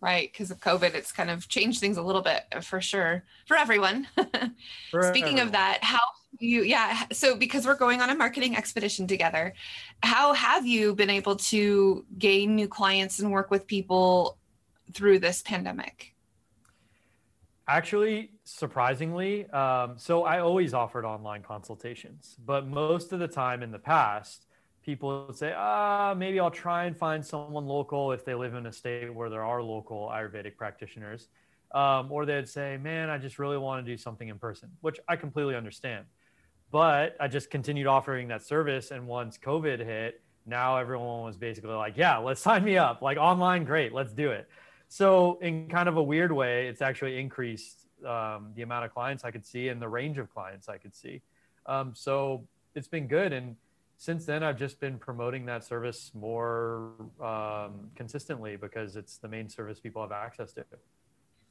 Right, 0.00 0.32
because 0.32 0.50
of 0.50 0.60
COVID, 0.60 0.94
it's 0.94 1.12
kind 1.12 1.28
of 1.28 1.46
changed 1.48 1.78
things 1.78 1.98
a 1.98 2.02
little 2.02 2.22
bit 2.22 2.42
for 2.62 2.80
sure 2.80 3.24
for 3.46 3.56
everyone. 3.56 4.06
for 4.90 5.02
Speaking 5.02 5.24
everyone. 5.24 5.46
of 5.46 5.52
that, 5.52 5.78
how 5.82 5.98
you 6.38 6.62
yeah, 6.62 7.04
so 7.12 7.36
because 7.36 7.66
we're 7.66 7.76
going 7.76 8.00
on 8.00 8.08
a 8.08 8.14
marketing 8.14 8.56
expedition 8.56 9.06
together, 9.06 9.52
how 10.02 10.32
have 10.32 10.66
you 10.66 10.94
been 10.94 11.10
able 11.10 11.36
to 11.36 12.06
gain 12.18 12.54
new 12.54 12.66
clients 12.68 13.18
and 13.18 13.30
work 13.30 13.50
with 13.50 13.66
people 13.66 14.38
through 14.94 15.18
this 15.18 15.42
pandemic? 15.42 16.14
Actually, 17.68 18.30
surprisingly, 18.44 19.48
um, 19.50 19.94
so 19.96 20.24
I 20.24 20.40
always 20.40 20.72
offered 20.72 21.04
online 21.04 21.42
consultations, 21.42 22.36
but 22.44 22.66
most 22.66 23.12
of 23.12 23.20
the 23.20 23.28
time 23.28 23.62
in 23.62 23.70
the 23.70 23.78
past, 23.78 24.46
people 24.90 25.26
would 25.28 25.36
say, 25.36 25.54
ah, 25.56 26.14
maybe 26.16 26.40
I'll 26.40 26.50
try 26.50 26.86
and 26.86 26.96
find 26.96 27.24
someone 27.24 27.64
local 27.64 28.10
if 28.10 28.24
they 28.24 28.34
live 28.34 28.54
in 28.54 28.66
a 28.66 28.72
state 28.72 29.14
where 29.14 29.30
there 29.30 29.44
are 29.44 29.62
local 29.62 30.08
Ayurvedic 30.12 30.56
practitioners. 30.56 31.28
Um, 31.72 32.10
or 32.10 32.26
they'd 32.26 32.48
say, 32.48 32.76
man, 32.76 33.08
I 33.08 33.16
just 33.16 33.38
really 33.38 33.56
want 33.56 33.86
to 33.86 33.92
do 33.92 33.96
something 33.96 34.26
in 34.26 34.40
person, 34.40 34.68
which 34.80 34.98
I 35.06 35.14
completely 35.14 35.54
understand. 35.54 36.06
But 36.72 37.16
I 37.20 37.28
just 37.28 37.50
continued 37.50 37.86
offering 37.86 38.26
that 38.28 38.42
service. 38.42 38.90
And 38.90 39.06
once 39.06 39.38
COVID 39.38 39.78
hit, 39.78 40.20
now 40.44 40.76
everyone 40.76 41.22
was 41.22 41.36
basically 41.36 41.70
like, 41.74 41.96
yeah, 41.96 42.18
let's 42.18 42.40
sign 42.48 42.64
me 42.64 42.76
up. 42.76 43.00
Like 43.00 43.16
online, 43.16 43.62
great, 43.62 43.92
let's 43.92 44.12
do 44.12 44.32
it. 44.32 44.48
so 44.88 45.38
in 45.40 45.68
kind 45.68 45.88
of 45.88 45.98
a 45.98 46.02
weird 46.02 46.32
way, 46.32 46.66
it's 46.66 46.82
actually 46.82 47.20
increased 47.20 47.86
um, 48.04 48.50
the 48.56 48.62
amount 48.62 48.84
of 48.86 48.92
clients 48.92 49.24
I 49.24 49.30
could 49.30 49.46
see 49.46 49.68
and 49.68 49.80
the 49.80 49.88
range 49.88 50.18
of 50.18 50.34
clients 50.34 50.68
I 50.68 50.78
could 50.78 50.96
see. 50.96 51.22
Um, 51.66 51.92
so 51.94 52.44
it's 52.74 52.88
been 52.88 53.06
good. 53.06 53.32
And 53.32 53.54
since 54.00 54.24
then, 54.24 54.42
I've 54.42 54.56
just 54.56 54.80
been 54.80 54.96
promoting 54.98 55.44
that 55.44 55.62
service 55.62 56.10
more 56.14 56.92
um, 57.20 57.90
consistently 57.94 58.56
because 58.56 58.96
it's 58.96 59.18
the 59.18 59.28
main 59.28 59.46
service 59.46 59.78
people 59.78 60.00
have 60.00 60.10
access 60.10 60.54
to. 60.54 60.64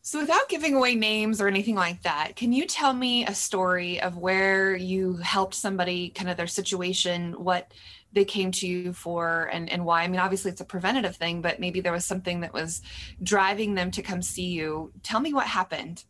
So, 0.01 0.19
without 0.19 0.49
giving 0.49 0.73
away 0.73 0.95
names 0.95 1.41
or 1.41 1.47
anything 1.47 1.75
like 1.75 2.01
that, 2.01 2.35
can 2.35 2.51
you 2.51 2.65
tell 2.65 2.91
me 2.91 3.23
a 3.23 3.35
story 3.35 4.01
of 4.01 4.17
where 4.17 4.75
you 4.75 5.17
helped 5.17 5.53
somebody, 5.53 6.09
kind 6.09 6.27
of 6.27 6.37
their 6.37 6.47
situation, 6.47 7.33
what 7.33 7.71
they 8.13 8.25
came 8.25 8.51
to 8.53 8.67
you 8.67 8.93
for, 8.93 9.51
and, 9.53 9.69
and 9.69 9.85
why? 9.85 10.01
I 10.01 10.07
mean, 10.07 10.19
obviously, 10.19 10.49
it's 10.49 10.61
a 10.61 10.65
preventative 10.65 11.17
thing, 11.17 11.43
but 11.43 11.59
maybe 11.59 11.81
there 11.81 11.93
was 11.93 12.05
something 12.05 12.39
that 12.39 12.51
was 12.51 12.81
driving 13.21 13.75
them 13.75 13.91
to 13.91 14.01
come 14.01 14.23
see 14.23 14.47
you. 14.47 14.91
Tell 15.03 15.19
me 15.19 15.35
what 15.35 15.45
happened. 15.45 16.03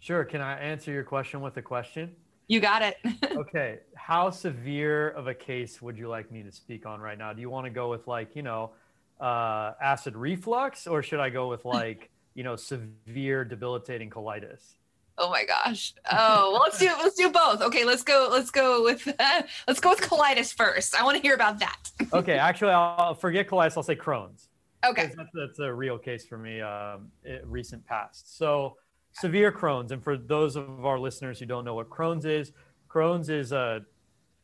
Sure. 0.00 0.24
Can 0.24 0.40
I 0.40 0.58
answer 0.58 0.90
your 0.90 1.04
question 1.04 1.40
with 1.40 1.56
a 1.58 1.62
question? 1.62 2.16
You 2.50 2.58
got 2.58 2.82
it. 2.82 2.96
okay. 3.36 3.78
How 3.94 4.28
severe 4.28 5.10
of 5.10 5.28
a 5.28 5.34
case 5.34 5.80
would 5.80 5.96
you 5.96 6.08
like 6.08 6.32
me 6.32 6.42
to 6.42 6.50
speak 6.50 6.84
on 6.84 7.00
right 7.00 7.16
now? 7.16 7.32
Do 7.32 7.40
you 7.40 7.48
want 7.48 7.66
to 7.66 7.70
go 7.70 7.88
with, 7.88 8.08
like, 8.08 8.34
you 8.34 8.42
know, 8.42 8.72
uh, 9.20 9.74
acid 9.80 10.16
reflux, 10.16 10.88
or 10.88 11.00
should 11.00 11.20
I 11.20 11.30
go 11.30 11.46
with, 11.48 11.64
like, 11.80 12.10
you 12.34 12.42
know, 12.42 12.56
severe 12.56 13.44
debilitating 13.44 14.10
colitis. 14.10 14.74
Oh 15.16 15.30
my 15.30 15.44
gosh. 15.44 15.94
Oh, 16.10 16.52
well, 16.52 16.62
let's 16.62 16.78
do 16.78 16.86
let's 16.86 17.14
do 17.14 17.30
both. 17.30 17.60
Okay, 17.60 17.84
let's 17.84 18.02
go. 18.02 18.28
Let's 18.32 18.50
go 18.50 18.82
with 18.82 19.06
uh, 19.06 19.42
let's 19.68 19.78
go 19.78 19.90
with 19.90 20.00
colitis 20.00 20.52
first. 20.52 20.98
I 20.98 21.04
want 21.04 21.16
to 21.16 21.22
hear 21.22 21.34
about 21.34 21.58
that. 21.60 21.90
okay, 22.12 22.38
actually, 22.38 22.72
I'll 22.72 23.14
forget 23.14 23.46
colitis. 23.46 23.76
I'll 23.76 23.82
say 23.82 23.96
Crohn's. 23.96 24.48
Okay, 24.84 25.12
that's, 25.14 25.30
that's, 25.34 25.58
a 25.58 25.72
real 25.72 25.98
case 25.98 26.24
for 26.24 26.38
me. 26.38 26.62
Um, 26.62 27.10
recent 27.44 27.84
past. 27.86 28.38
So 28.38 28.76
severe 29.12 29.52
Crohn's, 29.52 29.92
and 29.92 30.02
for 30.02 30.16
those 30.16 30.56
of 30.56 30.84
our 30.84 30.98
listeners 30.98 31.38
who 31.38 31.46
don't 31.46 31.64
know 31.64 31.74
what 31.74 31.88
Crohn's 31.88 32.24
is, 32.24 32.52
Crohn's 32.88 33.28
is 33.28 33.52
a, 33.52 33.82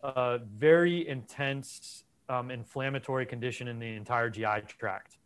a 0.03 0.39
very 0.57 1.09
intense 1.09 2.05
um, 2.29 2.51
inflammatory 2.51 3.27
condition 3.27 3.69
in 3.69 3.79
the 3.79 3.87
entire 3.87 4.31
GI 4.31 4.63
tract. 4.79 5.19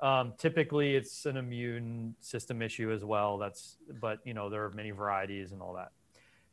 Um, 0.00 0.34
typically, 0.36 0.94
it's 0.94 1.26
an 1.26 1.36
immune 1.36 2.14
system 2.20 2.60
issue 2.60 2.92
as 2.92 3.04
well. 3.04 3.38
That's, 3.38 3.78
but 4.00 4.18
you 4.24 4.34
know, 4.34 4.50
there 4.50 4.64
are 4.64 4.70
many 4.72 4.90
varieties 4.90 5.52
and 5.52 5.62
all 5.62 5.74
that. 5.74 5.92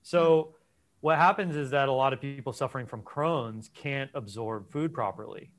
So, 0.02 0.56
what 1.02 1.18
happens 1.18 1.58
is 1.58 1.72
that 1.72 1.90
a 1.90 1.92
lot 1.92 2.14
of 2.14 2.22
people 2.22 2.54
suffering 2.54 2.86
from 2.86 3.02
Crohn's 3.02 3.70
can't 3.74 4.10
absorb 4.14 4.72
food 4.72 4.94
properly, 4.94 5.52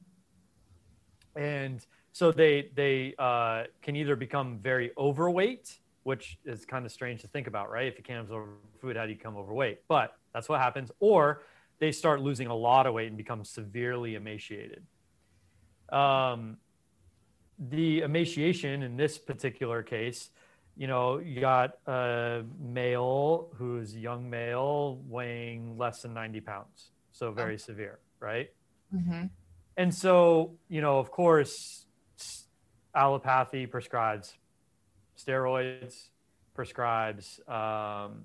and 1.37 1.85
so 2.13 2.33
they 2.33 2.71
they 2.75 3.15
uh, 3.19 3.65
can 3.83 3.97
either 3.97 4.17
become 4.17 4.59
very 4.59 4.93
overweight, 4.97 5.79
which 6.05 6.39
is 6.45 6.65
kind 6.65 6.87
of 6.87 6.93
strange 6.93 7.23
to 7.23 7.29
think 7.29 7.47
about, 7.47 7.71
right? 7.71 7.87
If 7.87 7.99
you 7.99 8.05
can't 8.05 8.21
absorb 8.21 8.51
food, 8.81 8.97
how 8.97 9.05
do 9.05 9.11
you 9.11 9.17
become 9.17 9.37
overweight? 9.37 9.81
But 9.89 10.17
that's 10.33 10.49
what 10.49 10.61
happens, 10.61 10.91
or 11.01 11.43
they 11.81 11.91
start 11.93 12.21
losing 12.21 12.47
a 12.47 12.55
lot 12.55 12.87
of 12.87 12.95
weight 12.95 13.09
and 13.09 13.17
become 13.17 13.45
severely 13.45 14.15
emaciated. 14.15 14.85
Um, 15.91 16.59
the 17.59 18.03
emaciation 18.03 18.83
in 18.83 18.97
this 18.97 19.19
particular 19.19 19.83
case, 19.83 20.31
you 20.77 20.87
know, 20.87 21.19
you 21.19 21.41
got 21.41 21.79
a 21.87 22.43
male 22.61 23.49
who's 23.57 23.97
young 23.97 24.29
male 24.29 25.01
weighing 25.09 25.79
less 25.79 26.03
than 26.03 26.15
90 26.15 26.41
pounds. 26.41 26.91
So 27.13 27.31
very 27.31 27.55
oh. 27.55 27.59
severe, 27.59 27.99
right? 28.19 28.51
Mm-hmm. 28.95 29.27
And 29.77 29.95
so, 29.95 30.55
you 30.69 30.81
know, 30.81 30.99
of 30.99 31.11
course, 31.11 31.87
allopathy 32.95 33.67
prescribes 33.71 34.35
steroids, 35.19 36.09
prescribes, 36.55 37.41
um, 37.49 38.25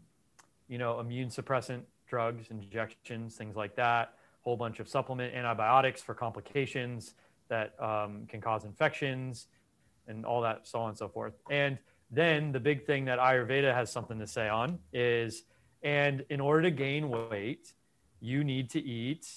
you 0.68 0.78
know, 0.78 1.00
immune 1.00 1.30
suppressant 1.30 1.82
drugs, 2.08 2.48
injections, 2.50 3.36
things 3.36 3.56
like 3.56 3.76
that, 3.76 4.14
whole 4.42 4.58
bunch 4.58 4.80
of 4.80 4.88
supplement 4.88 5.34
antibiotics 5.34 6.02
for 6.02 6.14
complications 6.14 7.14
that 7.50 7.74
um, 7.82 8.26
can 8.28 8.42
cause 8.42 8.64
infections 8.66 9.48
and 10.08 10.26
all 10.26 10.42
that, 10.42 10.68
so 10.68 10.80
on 10.80 10.90
and 10.90 10.98
so 10.98 11.08
forth. 11.08 11.34
And 11.50 11.78
then 12.12 12.52
the 12.52 12.60
big 12.60 12.86
thing 12.86 13.06
that 13.06 13.20
Ayurveda 13.20 13.74
has 13.74 13.92
something 13.92 14.20
to 14.20 14.28
say 14.28 14.50
on 14.50 14.80
is, 14.92 15.44
and 15.84 16.26
in 16.30 16.40
order 16.40 16.64
to 16.64 16.72
gain 16.72 17.10
weight, 17.10 17.74
you 18.20 18.44
need 18.44 18.70
to 18.72 18.80
eat 18.80 19.28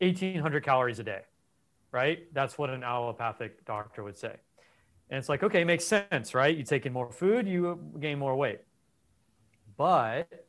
1800 0.00 0.62
calories 0.62 0.98
a 0.98 1.02
day, 1.02 1.22
right? 1.90 2.32
That's 2.32 2.58
what 2.58 2.70
an 2.70 2.84
allopathic 2.84 3.64
doctor 3.64 4.02
would 4.04 4.16
say. 4.16 4.36
And 5.10 5.18
it's 5.18 5.28
like, 5.28 5.42
okay, 5.42 5.64
makes 5.64 5.84
sense, 5.84 6.34
right? 6.34 6.54
You 6.54 6.64
take 6.64 6.84
in 6.86 6.92
more 6.92 7.10
food, 7.10 7.48
you 7.48 7.78
gain 7.98 8.18
more 8.18 8.36
weight. 8.36 8.60
But 9.76 10.46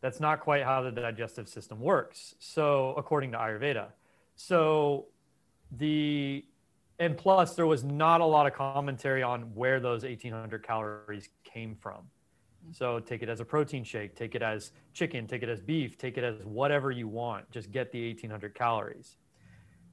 that's 0.00 0.20
not 0.20 0.40
quite 0.40 0.64
how 0.64 0.82
the 0.82 0.90
digestive 0.90 1.48
system 1.48 1.80
works. 1.80 2.34
So, 2.38 2.94
according 2.96 3.32
to 3.32 3.38
Ayurveda. 3.38 3.88
So, 4.36 5.06
the 5.72 6.44
and 6.98 7.16
plus 7.16 7.54
there 7.54 7.66
was 7.66 7.84
not 7.84 8.20
a 8.20 8.24
lot 8.24 8.46
of 8.46 8.52
commentary 8.54 9.22
on 9.22 9.42
where 9.54 9.80
those 9.80 10.02
1800 10.02 10.62
calories 10.62 11.28
came 11.44 11.76
from 11.76 11.96
mm-hmm. 11.96 12.72
so 12.72 12.98
take 12.98 13.22
it 13.22 13.28
as 13.28 13.40
a 13.40 13.44
protein 13.44 13.84
shake 13.84 14.16
take 14.16 14.34
it 14.34 14.42
as 14.42 14.72
chicken 14.94 15.26
take 15.26 15.42
it 15.42 15.48
as 15.48 15.60
beef 15.60 15.98
take 15.98 16.16
it 16.16 16.24
as 16.24 16.36
whatever 16.44 16.90
you 16.90 17.06
want 17.06 17.48
just 17.50 17.70
get 17.70 17.92
the 17.92 18.08
1800 18.08 18.54
calories 18.54 19.16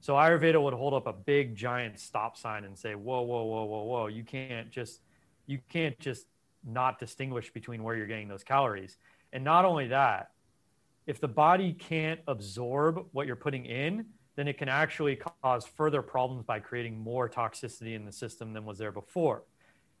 so 0.00 0.14
ayurveda 0.14 0.62
would 0.62 0.74
hold 0.74 0.94
up 0.94 1.06
a 1.06 1.12
big 1.12 1.54
giant 1.56 1.98
stop 1.98 2.36
sign 2.36 2.64
and 2.64 2.76
say 2.78 2.94
whoa 2.94 3.22
whoa 3.22 3.44
whoa 3.44 3.64
whoa 3.64 3.84
whoa 3.84 4.06
you 4.06 4.24
can't 4.24 4.70
just 4.70 5.00
you 5.46 5.58
can't 5.68 5.98
just 5.98 6.26
not 6.64 6.98
distinguish 6.98 7.52
between 7.52 7.82
where 7.82 7.96
you're 7.96 8.06
getting 8.06 8.28
those 8.28 8.44
calories 8.44 8.98
and 9.32 9.42
not 9.44 9.64
only 9.64 9.88
that 9.88 10.30
if 11.06 11.20
the 11.20 11.28
body 11.28 11.72
can't 11.72 12.20
absorb 12.26 13.06
what 13.12 13.26
you're 13.26 13.36
putting 13.36 13.66
in 13.66 14.06
then 14.36 14.46
it 14.46 14.58
can 14.58 14.68
actually 14.68 15.18
cause 15.42 15.66
further 15.66 16.02
problems 16.02 16.44
by 16.44 16.60
creating 16.60 16.98
more 16.98 17.28
toxicity 17.28 17.96
in 17.96 18.04
the 18.04 18.12
system 18.12 18.52
than 18.52 18.64
was 18.64 18.78
there 18.78 18.92
before. 18.92 19.42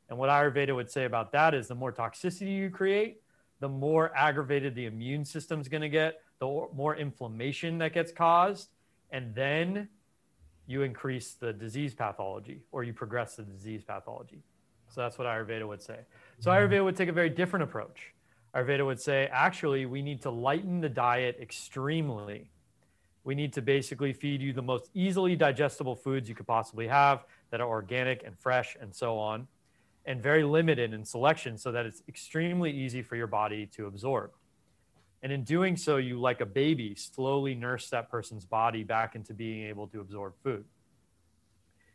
And 0.08 0.18
what 0.18 0.28
Ayurveda 0.28 0.74
would 0.74 0.90
say 0.90 1.06
about 1.06 1.32
that 1.32 1.54
is 1.54 1.66
the 1.66 1.74
more 1.74 1.92
toxicity 1.92 2.54
you 2.54 2.70
create, 2.70 3.22
the 3.60 3.68
more 3.68 4.14
aggravated 4.14 4.74
the 4.74 4.84
immune 4.84 5.24
system 5.24 5.60
is 5.60 5.68
going 5.68 5.80
to 5.80 5.88
get, 5.88 6.20
the 6.38 6.46
more 6.74 6.96
inflammation 6.96 7.78
that 7.78 7.94
gets 7.94 8.12
caused, 8.12 8.68
and 9.10 9.34
then 9.34 9.88
you 10.66 10.82
increase 10.82 11.34
the 11.34 11.52
disease 11.52 11.94
pathology 11.94 12.60
or 12.72 12.82
you 12.82 12.92
progress 12.92 13.36
the 13.36 13.42
disease 13.42 13.82
pathology. 13.84 14.42
So 14.88 15.00
that's 15.00 15.18
what 15.18 15.26
Ayurveda 15.26 15.66
would 15.66 15.82
say. 15.82 15.98
So 16.40 16.50
mm-hmm. 16.50 16.72
Ayurveda 16.72 16.84
would 16.84 16.96
take 16.96 17.08
a 17.08 17.12
very 17.12 17.30
different 17.30 17.62
approach. 17.64 18.12
Ayurveda 18.54 18.84
would 18.84 19.00
say, 19.00 19.28
actually, 19.32 19.86
we 19.86 20.02
need 20.02 20.22
to 20.22 20.30
lighten 20.30 20.80
the 20.80 20.88
diet 20.88 21.38
extremely 21.40 22.50
we 23.26 23.34
need 23.34 23.52
to 23.54 23.60
basically 23.60 24.12
feed 24.12 24.40
you 24.40 24.52
the 24.52 24.62
most 24.62 24.88
easily 24.94 25.34
digestible 25.34 25.96
foods 25.96 26.28
you 26.28 26.34
could 26.36 26.46
possibly 26.46 26.86
have 26.86 27.24
that 27.50 27.60
are 27.60 27.68
organic 27.68 28.22
and 28.24 28.38
fresh 28.38 28.76
and 28.80 28.94
so 28.94 29.18
on, 29.18 29.48
and 30.04 30.22
very 30.22 30.44
limited 30.44 30.94
in 30.94 31.04
selection 31.04 31.58
so 31.58 31.72
that 31.72 31.84
it's 31.84 32.04
extremely 32.08 32.70
easy 32.70 33.02
for 33.02 33.16
your 33.16 33.26
body 33.26 33.66
to 33.66 33.86
absorb. 33.86 34.30
And 35.22 35.32
in 35.32 35.44
doing 35.44 35.76
so, 35.76 35.96
you, 35.96 36.20
like 36.20 36.40
a 36.40 36.46
baby, 36.46 36.94
slowly 36.94 37.54
nurse 37.54 37.88
that 37.90 38.10
person's 38.10 38.44
body 38.44 38.84
back 38.84 39.14
into 39.14 39.34
being 39.34 39.66
able 39.66 39.86
to 39.88 40.00
absorb 40.00 40.34
food. 40.42 40.64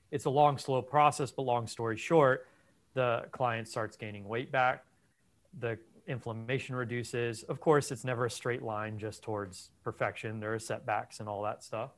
It's 0.09 0.25
a 0.25 0.29
long, 0.29 0.57
slow 0.57 0.81
process, 0.81 1.31
but 1.31 1.43
long 1.43 1.67
story 1.67 1.97
short, 1.97 2.47
the 2.93 3.25
client 3.31 3.67
starts 3.67 3.95
gaining 3.95 4.27
weight 4.27 4.51
back. 4.51 4.83
The 5.59 5.77
inflammation 6.07 6.75
reduces. 6.75 7.43
Of 7.43 7.61
course, 7.61 7.91
it's 7.91 8.03
never 8.03 8.25
a 8.25 8.31
straight 8.31 8.63
line 8.63 8.97
just 8.97 9.23
towards 9.23 9.69
perfection. 9.83 10.39
There 10.39 10.53
are 10.53 10.59
setbacks 10.59 11.19
and 11.19 11.29
all 11.29 11.43
that 11.43 11.63
stuff. 11.63 11.91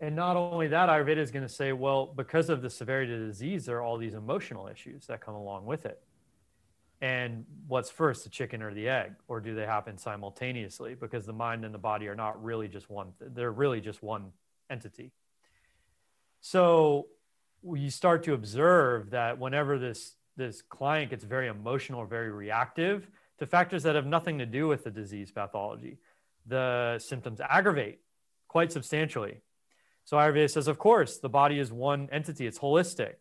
And 0.00 0.14
not 0.14 0.36
only 0.36 0.68
that, 0.68 0.88
Ayurveda 0.88 1.18
is 1.18 1.30
going 1.30 1.46
to 1.46 1.52
say, 1.52 1.72
well, 1.72 2.06
because 2.06 2.50
of 2.50 2.62
the 2.62 2.70
severity 2.70 3.14
of 3.14 3.20
the 3.20 3.26
disease, 3.26 3.66
there 3.66 3.78
are 3.78 3.82
all 3.82 3.96
these 3.98 4.14
emotional 4.14 4.68
issues 4.68 5.06
that 5.06 5.20
come 5.20 5.34
along 5.34 5.66
with 5.66 5.86
it. 5.86 6.00
And 7.00 7.44
what's 7.68 7.90
first, 7.90 8.24
the 8.24 8.30
chicken 8.30 8.60
or 8.62 8.74
the 8.74 8.88
egg? 8.88 9.12
Or 9.28 9.40
do 9.40 9.54
they 9.54 9.66
happen 9.66 9.98
simultaneously? 9.98 10.94
Because 10.94 11.26
the 11.26 11.32
mind 11.32 11.64
and 11.64 11.72
the 11.72 11.78
body 11.78 12.08
are 12.08 12.16
not 12.16 12.42
really 12.42 12.68
just 12.68 12.90
one, 12.90 13.12
they're 13.20 13.52
really 13.52 13.80
just 13.80 14.02
one 14.02 14.32
entity. 14.68 15.12
So 16.40 17.06
you 17.62 17.90
start 17.90 18.24
to 18.24 18.34
observe 18.34 19.10
that 19.10 19.38
whenever 19.38 19.78
this 19.78 20.14
this 20.36 20.62
client 20.62 21.10
gets 21.10 21.24
very 21.24 21.48
emotional 21.48 22.00
or 22.00 22.06
very 22.06 22.30
reactive 22.30 23.10
to 23.38 23.46
factors 23.46 23.82
that 23.82 23.96
have 23.96 24.06
nothing 24.06 24.38
to 24.38 24.46
do 24.46 24.68
with 24.68 24.84
the 24.84 24.90
disease 24.90 25.30
pathology. 25.30 25.98
The 26.46 26.98
symptoms 27.00 27.40
aggravate 27.40 27.98
quite 28.46 28.72
substantially. 28.72 29.42
So 30.04 30.16
Ayurveda 30.16 30.48
says, 30.48 30.68
of 30.68 30.78
course, 30.78 31.18
the 31.18 31.28
body 31.28 31.58
is 31.58 31.70
one 31.70 32.08
entity, 32.10 32.46
it's 32.46 32.60
holistic. 32.60 33.14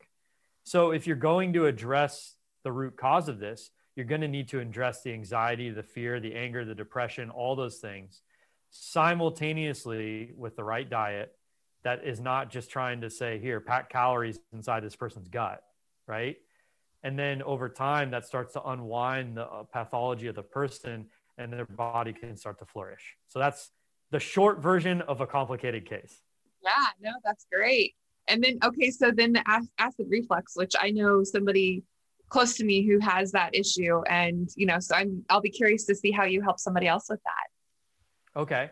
So 0.64 0.92
if 0.92 1.06
you're 1.06 1.18
going 1.18 1.54
to 1.54 1.66
address 1.66 2.36
the 2.68 2.72
root 2.74 2.98
cause 2.98 3.30
of 3.30 3.40
this, 3.40 3.72
you're 3.96 4.06
going 4.06 4.20
to 4.20 4.28
need 4.28 4.50
to 4.50 4.60
address 4.60 5.02
the 5.02 5.14
anxiety, 5.14 5.70
the 5.70 5.82
fear, 5.82 6.20
the 6.20 6.36
anger, 6.36 6.66
the 6.66 6.76
depression, 6.76 7.30
all 7.30 7.56
those 7.56 7.78
things 7.78 8.22
simultaneously 8.72 10.34
with 10.36 10.58
the 10.58 10.64
right 10.66 10.90
diet 10.90 11.32
that 11.86 12.06
is 12.06 12.20
not 12.20 12.52
just 12.52 12.70
trying 12.70 13.00
to 13.00 13.10
say, 13.10 13.40
here, 13.40 13.62
pack 13.62 13.90
calories 13.90 14.38
inside 14.52 14.84
this 14.84 14.98
person's 14.98 15.30
gut, 15.30 15.64
right? 16.08 16.36
And 17.04 17.18
then 17.18 17.42
over 17.42 17.70
time, 17.70 18.12
that 18.12 18.26
starts 18.26 18.52
to 18.54 18.64
unwind 18.64 19.38
the 19.38 19.46
uh, 19.46 19.64
pathology 19.64 20.28
of 20.28 20.36
the 20.36 20.44
person 20.44 21.06
and 21.38 21.54
their 21.54 21.66
body 21.66 22.12
can 22.12 22.36
start 22.36 22.60
to 22.60 22.66
flourish. 22.66 23.16
So 23.30 23.40
that's 23.40 23.72
the 24.12 24.20
short 24.20 24.60
version 24.60 25.02
of 25.04 25.22
a 25.22 25.28
complicated 25.28 25.88
case. 25.88 26.20
Yeah, 26.62 26.72
no, 27.00 27.12
that's 27.24 27.46
great. 27.50 27.96
And 28.28 28.44
then, 28.44 28.60
okay, 28.62 28.92
so 28.92 29.12
then 29.12 29.32
the 29.32 29.44
acid 29.80 30.08
reflux, 30.10 30.58
which 30.58 30.76
I 30.78 30.92
know 30.92 31.24
somebody 31.24 31.84
close 32.30 32.56
to 32.58 32.66
me 32.66 32.86
who 32.86 33.00
has 33.00 33.32
that 33.32 33.56
issue. 33.56 34.02
And, 34.04 34.50
you 34.56 34.66
know, 34.66 34.80
so 34.80 34.96
I'm, 34.96 35.24
I'll 35.30 35.42
be 35.42 35.50
curious 35.50 35.86
to 35.86 35.96
see 35.96 36.12
how 36.12 36.26
you 36.26 36.42
help 36.42 36.60
somebody 36.60 36.88
else 36.88 37.08
with 37.10 37.22
that. 37.24 38.40
Okay. 38.40 38.70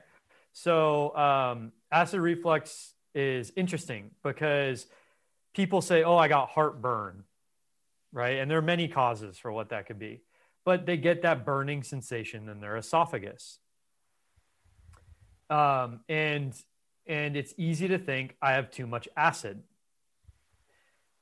So 0.54 1.16
um, 1.16 1.72
acid 1.92 2.20
reflux 2.20 2.94
is 3.14 3.52
interesting 3.56 4.12
because 4.24 4.88
people 5.54 5.82
say, 5.82 6.04
oh, 6.04 6.18
I 6.18 6.28
got 6.28 6.50
heartburn, 6.50 7.24
right? 8.12 8.38
And 8.38 8.52
there 8.52 8.58
are 8.58 8.64
many 8.64 8.88
causes 8.88 9.38
for 9.38 9.52
what 9.52 9.70
that 9.70 9.88
could 9.88 10.00
be, 10.00 10.22
but 10.66 10.86
they 10.86 10.98
get 10.98 11.22
that 11.24 11.46
burning 11.46 11.84
sensation 11.84 12.50
in 12.50 12.60
their 12.60 12.78
esophagus. 12.78 13.60
Um, 15.50 16.02
and 16.10 16.54
and 17.08 17.38
it's 17.38 17.54
easy 17.58 17.88
to 17.90 18.00
think 18.00 18.36
I 18.42 18.54
have 18.54 18.72
too 18.72 18.88
much 18.88 19.08
acid. 19.16 19.62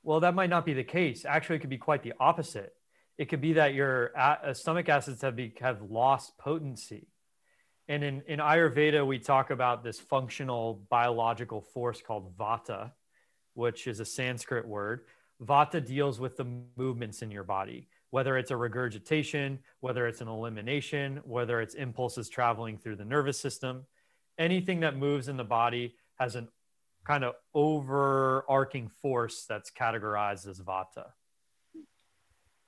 Well, 0.03 0.19
that 0.19 0.35
might 0.35 0.49
not 0.49 0.65
be 0.65 0.73
the 0.73 0.83
case. 0.83 1.25
Actually, 1.25 1.57
it 1.57 1.59
could 1.59 1.69
be 1.69 1.77
quite 1.77 2.03
the 2.03 2.13
opposite. 2.19 2.73
It 3.17 3.25
could 3.29 3.41
be 3.41 3.53
that 3.53 3.73
your 3.73 4.11
uh, 4.17 4.53
stomach 4.53 4.89
acids 4.89 5.21
have, 5.21 5.35
be, 5.35 5.53
have 5.61 5.81
lost 5.89 6.37
potency. 6.37 7.07
And 7.87 8.03
in, 8.03 8.21
in 8.27 8.39
Ayurveda, 8.39 9.05
we 9.05 9.19
talk 9.19 9.49
about 9.49 9.83
this 9.83 9.99
functional 9.99 10.85
biological 10.89 11.61
force 11.61 12.01
called 12.01 12.35
vata, 12.37 12.91
which 13.53 13.87
is 13.87 13.99
a 13.99 14.05
Sanskrit 14.05 14.67
word. 14.67 15.01
Vata 15.41 15.85
deals 15.85 16.19
with 16.19 16.37
the 16.37 16.45
movements 16.77 17.21
in 17.21 17.29
your 17.29 17.43
body, 17.43 17.87
whether 18.09 18.37
it's 18.37 18.51
a 18.51 18.57
regurgitation, 18.57 19.59
whether 19.81 20.07
it's 20.07 20.21
an 20.21 20.27
elimination, 20.27 21.21
whether 21.25 21.61
it's 21.61 21.75
impulses 21.75 22.29
traveling 22.29 22.77
through 22.77 22.95
the 22.95 23.05
nervous 23.05 23.39
system. 23.39 23.85
Anything 24.39 24.79
that 24.79 24.97
moves 24.97 25.27
in 25.27 25.37
the 25.37 25.43
body 25.43 25.95
has 26.19 26.35
an 26.35 26.47
kind 27.05 27.23
of 27.23 27.33
overarching 27.53 28.89
force 29.01 29.45
that's 29.47 29.71
categorized 29.71 30.47
as 30.47 30.59
vata. 30.59 31.07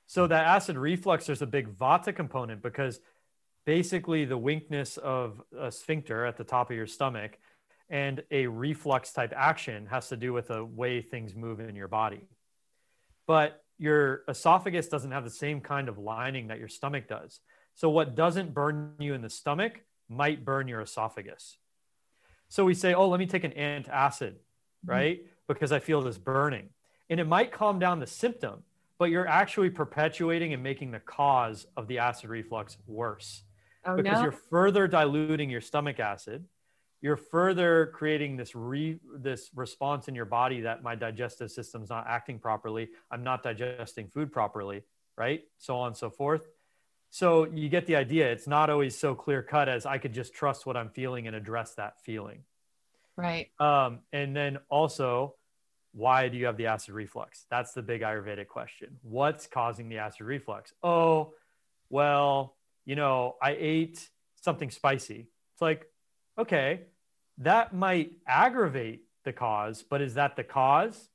So 0.07 0.27
that 0.27 0.45
acid 0.45 0.77
reflux, 0.77 1.25
there's 1.25 1.41
a 1.41 1.47
big 1.47 1.77
vata 1.77 2.15
component 2.15 2.61
because 2.61 2.99
basically 3.65 4.25
the 4.25 4.37
weakness 4.37 4.97
of 4.97 5.41
a 5.57 5.71
sphincter 5.71 6.25
at 6.25 6.37
the 6.37 6.43
top 6.43 6.69
of 6.69 6.77
your 6.77 6.87
stomach 6.87 7.37
and 7.89 8.23
a 8.31 8.47
reflux 8.47 9.11
type 9.11 9.33
action 9.35 9.87
has 9.87 10.09
to 10.09 10.17
do 10.17 10.33
with 10.33 10.47
the 10.47 10.63
way 10.63 11.01
things 11.01 11.35
move 11.35 11.59
in 11.59 11.75
your 11.75 11.87
body. 11.87 12.27
But 13.27 13.63
your 13.77 14.23
esophagus 14.27 14.87
doesn't 14.87 15.11
have 15.11 15.23
the 15.23 15.29
same 15.29 15.61
kind 15.61 15.89
of 15.89 15.97
lining 15.97 16.47
that 16.47 16.59
your 16.59 16.67
stomach 16.67 17.07
does. 17.07 17.39
So 17.73 17.89
what 17.89 18.15
doesn't 18.15 18.53
burn 18.53 18.93
you 18.99 19.13
in 19.13 19.21
the 19.21 19.29
stomach 19.29 19.81
might 20.07 20.45
burn 20.45 20.67
your 20.67 20.81
esophagus. 20.81 21.57
So 22.49 22.65
we 22.65 22.73
say, 22.73 22.93
oh, 22.93 23.07
let 23.07 23.19
me 23.19 23.25
take 23.25 23.43
an 23.43 23.51
antacid, 23.51 24.33
mm-hmm. 24.33 24.91
right? 24.91 25.19
Mm-hmm. 25.19 25.29
Because 25.47 25.71
I 25.71 25.79
feel 25.79 26.01
this 26.01 26.17
burning. 26.17 26.69
And 27.09 27.19
it 27.19 27.27
might 27.27 27.51
calm 27.51 27.79
down 27.79 27.99
the 27.99 28.07
symptom, 28.07 28.63
but 28.97 29.11
you're 29.11 29.27
actually 29.27 29.69
perpetuating 29.69 30.53
and 30.53 30.63
making 30.63 30.91
the 30.91 30.99
cause 30.99 31.67
of 31.77 31.87
the 31.87 31.99
acid 31.99 32.29
reflux 32.29 32.77
worse. 32.87 33.43
Oh, 33.85 33.95
because 33.95 34.17
no? 34.17 34.23
you're 34.23 34.31
further 34.31 34.87
diluting 34.87 35.49
your 35.49 35.61
stomach 35.61 35.99
acid. 35.99 36.45
You're 37.01 37.17
further 37.17 37.91
creating 37.93 38.35
this 38.35 38.55
re 38.55 38.99
this 39.19 39.51
response 39.53 40.07
in 40.07 40.15
your 40.15 40.25
body 40.25 40.61
that 40.61 40.81
my 40.81 40.95
digestive 40.95 41.51
system's 41.51 41.89
not 41.89 42.05
acting 42.07 42.39
properly. 42.39 42.89
I'm 43.11 43.23
not 43.23 43.43
digesting 43.43 44.07
food 44.07 44.31
properly, 44.31 44.81
right? 45.15 45.43
So 45.59 45.75
on 45.77 45.87
and 45.87 45.97
so 45.97 46.09
forth. 46.09 46.47
So 47.09 47.45
you 47.45 47.69
get 47.69 47.85
the 47.85 47.95
idea. 47.95 48.31
It's 48.31 48.47
not 48.47 48.69
always 48.69 48.97
so 48.97 49.15
clear 49.15 49.41
cut 49.41 49.69
as 49.69 49.85
I 49.85 49.97
could 49.97 50.13
just 50.13 50.33
trust 50.33 50.65
what 50.65 50.75
I'm 50.75 50.89
feeling 50.89 51.27
and 51.27 51.35
address 51.35 51.75
that 51.75 52.01
feeling. 52.01 52.43
Right. 53.15 53.49
Um, 53.59 53.99
and 54.11 54.35
then 54.35 54.59
also, 54.69 55.35
why 55.93 56.27
do 56.27 56.37
you 56.37 56.47
have 56.47 56.57
the 56.57 56.67
acid 56.67 56.93
reflux? 56.93 57.45
That's 57.49 57.71
the 57.71 57.81
big 57.81 58.01
Ayurvedic 58.01 58.47
question. 58.47 58.97
What's 59.01 59.47
causing 59.47 59.87
the 59.87 59.99
acid 59.99 60.25
reflux? 60.25 60.73
Oh, 60.83 61.33
well, 61.89 62.55
you 62.83 62.95
know, 62.95 63.35
I 63.41 63.55
ate 63.57 64.09
something 64.41 64.69
spicy. 64.69 65.27
It's 65.53 65.61
like, 65.61 65.89
okay, 66.37 66.81
that 67.37 67.73
might 67.73 68.11
aggravate 68.27 69.03
the 69.23 69.31
cause, 69.31 69.83
but 69.89 70.01
is 70.01 70.15
that 70.15 70.35
the 70.35 70.43
cause? 70.43 71.09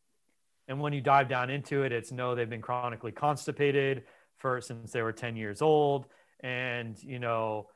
And 0.67 0.81
when 0.81 0.93
you 0.93 1.01
dive 1.01 1.29
down 1.29 1.51
into 1.51 1.83
it, 1.83 1.93
it's 1.93 2.11
no, 2.13 2.35
they've 2.35 2.49
been 2.49 2.63
chronically 2.63 3.13
constipated 3.13 4.05
for 4.41 4.61
since 4.61 4.93
they 4.93 5.03
were 5.03 5.13
10 5.13 5.37
years 5.37 5.63
old 5.63 6.07
and 6.41 7.01
you 7.03 7.19
know 7.19 7.69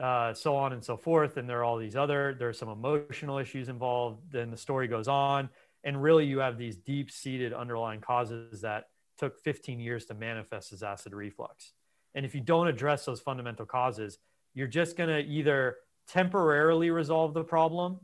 uh, 0.00 0.32
so 0.32 0.54
on 0.54 0.72
and 0.72 0.84
so 0.84 0.96
forth. 0.96 1.36
And 1.36 1.48
there 1.48 1.58
are 1.58 1.64
all 1.64 1.76
these 1.76 1.96
other 1.96 2.34
there's 2.38 2.58
some 2.58 2.68
emotional 2.68 3.38
issues 3.38 3.68
involved. 3.68 4.22
Then 4.30 4.50
the 4.50 4.56
story 4.56 4.88
goes 4.88 5.08
on 5.08 5.50
and 5.84 6.00
really 6.02 6.24
you 6.24 6.38
have 6.38 6.56
these 6.56 6.76
deep 6.76 7.10
seated 7.10 7.52
underlying 7.52 8.00
causes 8.00 8.60
that 8.60 8.84
took 9.18 9.38
15 9.40 9.80
years 9.80 10.06
to 10.06 10.14
manifest 10.14 10.72
as 10.72 10.82
acid 10.82 11.12
reflux. 11.12 11.72
And 12.14 12.24
if 12.24 12.34
you 12.34 12.40
don't 12.40 12.68
address 12.68 13.04
those 13.04 13.20
fundamental 13.20 13.66
causes 13.66 14.18
you're 14.54 14.66
just 14.66 14.96
going 14.96 15.08
to 15.08 15.20
either 15.20 15.76
temporarily 16.08 16.90
resolve 16.90 17.34
the 17.34 17.44
problem 17.44 18.00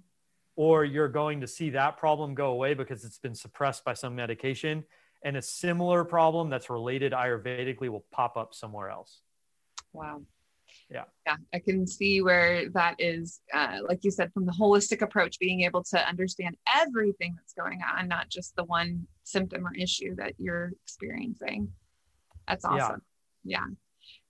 or 0.57 0.85
you're 0.85 1.09
going 1.09 1.41
to 1.41 1.49
see 1.49 1.71
that 1.71 1.97
problem 1.97 2.35
go 2.35 2.51
away 2.51 2.75
because 2.75 3.05
it's 3.05 3.19
been 3.19 3.35
suppressed 3.35 3.85
by 3.85 3.95
some 3.95 4.15
medication 4.15 4.85
and 5.25 5.37
a 5.37 5.43
similar 5.43 6.05
problem 6.05 6.51
that's 6.51 6.71
related 6.71 7.13
ayurvedically 7.13 7.89
will 7.89 8.05
pop 8.13 8.37
up 8.37 8.55
somewhere 8.55 8.91
else 8.91 9.21
wow 9.93 10.21
yeah 10.91 11.05
yeah 11.27 11.37
i 11.53 11.59
can 11.59 11.87
see 11.87 12.23
where 12.23 12.69
that 12.71 12.95
is 12.99 13.41
uh, 13.53 13.79
like 13.89 14.05
you 14.05 14.11
said 14.11 14.33
from 14.33 14.45
the 14.45 14.53
holistic 14.53 15.03
approach 15.03 15.39
being 15.39 15.63
able 15.63 15.83
to 15.83 15.99
understand 16.09 16.57
everything 16.77 17.35
that's 17.37 17.55
going 17.55 17.81
on 17.97 18.07
not 18.07 18.29
just 18.29 18.55
the 18.57 18.65
one 18.65 19.07
symptom 19.25 19.67
or 19.67 19.75
issue 19.75 20.15
that 20.15 20.35
you're 20.39 20.73
experiencing 20.85 21.69
that's 22.47 22.65
awesome 22.65 23.03
yeah, 23.45 23.59
yeah. 23.59 23.75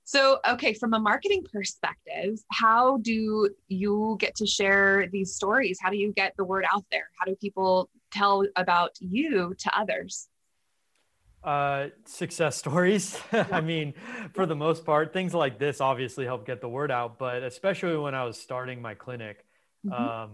So, 0.07 0.39
okay, 0.47 0.75
from 0.75 0.93
a 0.93 1.01
marketing 1.01 1.47
perspective, 1.51 2.39
how 2.53 2.99
do 2.99 3.49
you 3.69 4.17
get 4.21 4.35
to 4.37 4.47
share 4.47 5.09
these 5.11 5.35
stories? 5.35 5.79
How 5.81 5.89
do 5.89 5.97
you 5.97 6.13
get 6.13 6.35
the 6.37 6.45
word 6.45 6.67
out 6.71 6.85
there? 6.93 7.09
How 7.19 7.25
do 7.25 7.35
people 7.37 7.89
tell 8.13 8.45
about 8.55 8.91
you 9.01 9.55
to 9.59 9.79
others? 9.79 10.29
Uh, 11.45 11.89
success 12.07 12.57
stories. 12.65 13.21
I 13.33 13.61
mean, 13.61 13.95
for 14.33 14.47
the 14.47 14.57
most 14.57 14.85
part, 14.85 15.13
things 15.13 15.35
like 15.35 15.59
this 15.59 15.81
obviously 15.81 16.25
help 16.25 16.47
get 16.47 16.61
the 16.61 16.69
word 16.69 16.91
out. 16.91 17.19
But 17.19 17.43
especially 17.43 17.97
when 17.97 18.15
I 18.15 18.25
was 18.25 18.41
starting 18.41 18.81
my 18.83 18.95
clinic 18.95 19.45
mm-hmm. 19.87 19.93
um, 19.93 20.31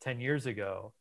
10 0.00 0.20
years 0.20 0.46
ago, 0.46 0.92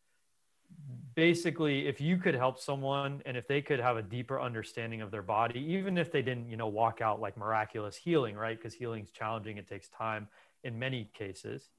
basically, 1.16 1.88
if 1.88 2.02
you 2.02 2.18
could 2.18 2.36
help 2.36 2.60
someone 2.60 3.22
and 3.26 3.38
if 3.38 3.48
they 3.48 3.62
could 3.62 3.80
have 3.80 3.98
a 3.98 4.02
deeper 4.02 4.42
understanding 4.42 5.02
of 5.02 5.12
their 5.12 5.22
body, 5.22 5.60
even 5.60 5.98
if 5.98 6.12
they 6.12 6.22
didn't, 6.22 6.50
you 6.50 6.58
know, 6.58 6.68
walk 6.68 7.02
out 7.02 7.20
like 7.20 7.38
miraculous 7.38 7.96
healing, 7.96 8.36
right? 8.36 8.58
Because 8.58 8.74
healing 8.74 9.04
is 9.04 9.12
challenging, 9.12 9.58
it 9.58 9.68
takes 9.68 9.88
time 9.90 10.28
in 10.64 10.80
many 10.80 11.10
cases. 11.14 11.70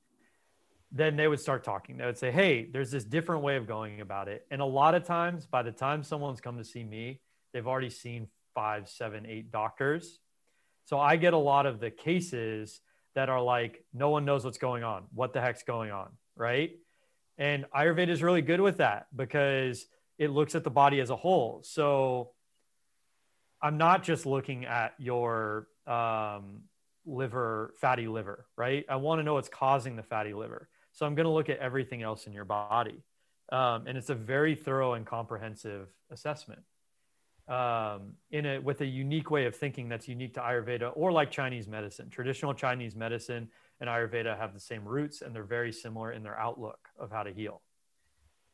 Then 0.92 1.16
they 1.16 1.26
would 1.26 1.40
start 1.40 1.64
talking. 1.64 1.96
They 1.96 2.06
would 2.06 2.18
say, 2.18 2.30
Hey, 2.30 2.68
there's 2.72 2.90
this 2.90 3.04
different 3.04 3.42
way 3.42 3.56
of 3.56 3.66
going 3.66 4.00
about 4.00 4.28
it. 4.28 4.46
And 4.50 4.60
a 4.60 4.66
lot 4.66 4.94
of 4.94 5.04
times, 5.04 5.46
by 5.46 5.62
the 5.62 5.72
time 5.72 6.04
someone's 6.04 6.40
come 6.40 6.56
to 6.58 6.64
see 6.64 6.84
me, 6.84 7.20
they've 7.54 7.66
already 7.66 7.88
seen 7.88 8.28
five, 8.54 8.88
seven, 8.90 9.24
eight 9.24 9.50
doctors. 9.50 10.18
So 10.84 11.00
I 11.00 11.16
get 11.16 11.32
a 11.32 11.38
lot 11.38 11.64
of 11.64 11.80
the 11.80 11.90
cases 11.90 12.80
that 13.14 13.30
are 13.30 13.40
like, 13.40 13.82
no 13.94 14.10
one 14.10 14.26
knows 14.26 14.44
what's 14.44 14.58
going 14.58 14.84
on. 14.84 15.04
What 15.14 15.32
the 15.32 15.40
heck's 15.40 15.62
going 15.62 15.90
on? 15.90 16.10
Right. 16.36 16.72
And 17.38 17.64
Ayurveda 17.74 18.08
is 18.08 18.22
really 18.22 18.42
good 18.42 18.60
with 18.60 18.78
that 18.78 19.06
because 19.14 19.86
it 20.18 20.30
looks 20.30 20.54
at 20.54 20.64
the 20.64 20.70
body 20.70 21.00
as 21.00 21.10
a 21.10 21.16
whole. 21.16 21.62
So 21.64 22.32
I'm 23.62 23.78
not 23.78 24.02
just 24.02 24.26
looking 24.26 24.66
at 24.66 24.94
your 24.98 25.68
um, 25.86 26.62
liver, 27.06 27.74
fatty 27.80 28.08
liver, 28.08 28.46
right? 28.56 28.84
I 28.88 28.96
want 28.96 29.20
to 29.20 29.22
know 29.22 29.34
what's 29.34 29.48
causing 29.48 29.96
the 29.96 30.02
fatty 30.02 30.34
liver. 30.34 30.68
So 30.92 31.06
I'm 31.06 31.14
going 31.14 31.24
to 31.24 31.32
look 31.32 31.48
at 31.48 31.58
everything 31.58 32.02
else 32.02 32.26
in 32.26 32.32
your 32.32 32.44
body. 32.44 33.02
Um, 33.50 33.86
and 33.86 33.96
it's 33.96 34.10
a 34.10 34.14
very 34.14 34.54
thorough 34.54 34.94
and 34.94 35.06
comprehensive 35.06 35.88
assessment 36.10 36.60
um, 37.48 38.14
in 38.30 38.46
a 38.46 38.58
with 38.58 38.80
a 38.80 38.86
unique 38.86 39.30
way 39.30 39.44
of 39.44 39.54
thinking 39.54 39.88
that's 39.88 40.08
unique 40.08 40.34
to 40.34 40.40
Ayurveda 40.40 40.92
or 40.94 41.12
like 41.12 41.30
Chinese 41.30 41.68
medicine. 41.68 42.08
Traditional 42.08 42.54
Chinese 42.54 42.96
medicine 42.96 43.48
and 43.80 43.90
Ayurveda 43.90 44.38
have 44.38 44.54
the 44.54 44.60
same 44.60 44.84
roots 44.84 45.20
and 45.20 45.34
they're 45.34 45.44
very 45.44 45.72
similar 45.72 46.12
in 46.12 46.22
their 46.22 46.38
outlook 46.38 46.88
of 46.98 47.10
how 47.10 47.22
to 47.22 47.32
heal. 47.32 47.60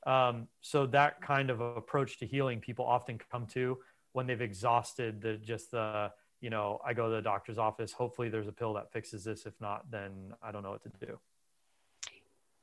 Um, 0.07 0.48
so 0.61 0.87
that 0.87 1.20
kind 1.20 1.50
of 1.50 1.61
approach 1.61 2.18
to 2.18 2.26
healing, 2.26 2.61
people 2.61 2.85
often 2.85 3.18
come 3.31 3.46
to 3.48 3.79
when 4.12 4.26
they've 4.26 4.40
exhausted 4.40 5.20
the 5.20 5.35
just 5.37 5.70
the 5.70 6.11
you 6.40 6.50
know 6.50 6.81
I 6.85 6.94
go 6.94 7.09
to 7.09 7.16
the 7.16 7.22
doctor's 7.22 7.59
office. 7.59 7.92
Hopefully, 7.92 8.29
there's 8.29 8.48
a 8.48 8.53
pill 8.53 8.74
that 8.74 8.92
fixes 8.92 9.24
this. 9.24 9.46
If 9.46 9.55
not, 9.61 9.90
then 9.90 10.35
I 10.42 10.50
don't 10.50 10.62
know 10.62 10.70
what 10.70 10.83
to 10.83 11.07
do. 11.07 11.18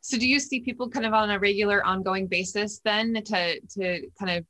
So, 0.02 0.18
do 0.18 0.28
you 0.28 0.40
see 0.40 0.62
people 0.62 0.90
kind 0.90 1.06
of 1.06 1.14
on 1.14 1.30
a 1.30 1.40
regular, 1.40 1.86
ongoing 1.86 2.28
basis 2.28 2.80
then 2.84 3.14
to 3.14 3.60
to 3.60 4.10
kind 4.20 4.38
of 4.38 4.46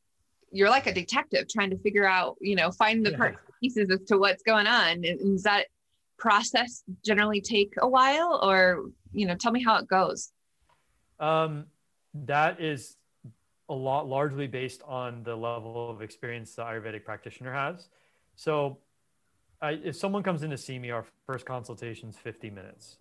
you're 0.51 0.69
like 0.69 0.87
a 0.87 0.93
detective 0.93 1.47
trying 1.49 1.69
to 1.69 1.77
figure 1.77 2.05
out, 2.05 2.37
you 2.39 2.55
know, 2.55 2.71
find 2.71 3.05
the 3.05 3.11
yeah. 3.11 3.31
pieces 3.61 3.89
as 3.91 4.01
to 4.07 4.17
what's 4.17 4.43
going 4.43 4.67
on. 4.67 5.03
And 5.03 5.19
does 5.19 5.43
that 5.43 5.67
process 6.17 6.83
generally 7.05 7.41
take 7.41 7.73
a 7.79 7.87
while 7.87 8.39
or, 8.41 8.85
you 9.11 9.25
know, 9.25 9.35
tell 9.35 9.51
me 9.51 9.63
how 9.63 9.77
it 9.77 9.87
goes? 9.87 10.31
Um, 11.19 11.65
that 12.13 12.61
is 12.61 12.95
a 13.69 13.73
lot 13.73 14.07
largely 14.07 14.47
based 14.47 14.81
on 14.83 15.23
the 15.23 15.35
level 15.35 15.89
of 15.89 16.01
experience 16.01 16.55
the 16.55 16.63
Ayurvedic 16.63 17.03
practitioner 17.03 17.51
has. 17.51 17.89
So 18.35 18.77
I, 19.61 19.71
if 19.83 19.95
someone 19.95 20.23
comes 20.23 20.43
in 20.43 20.51
to 20.51 20.57
see 20.57 20.79
me, 20.79 20.91
our 20.91 21.05
first 21.25 21.45
consultation 21.45 22.09
is 22.09 22.15
50 22.15 22.49
minutes 22.49 22.97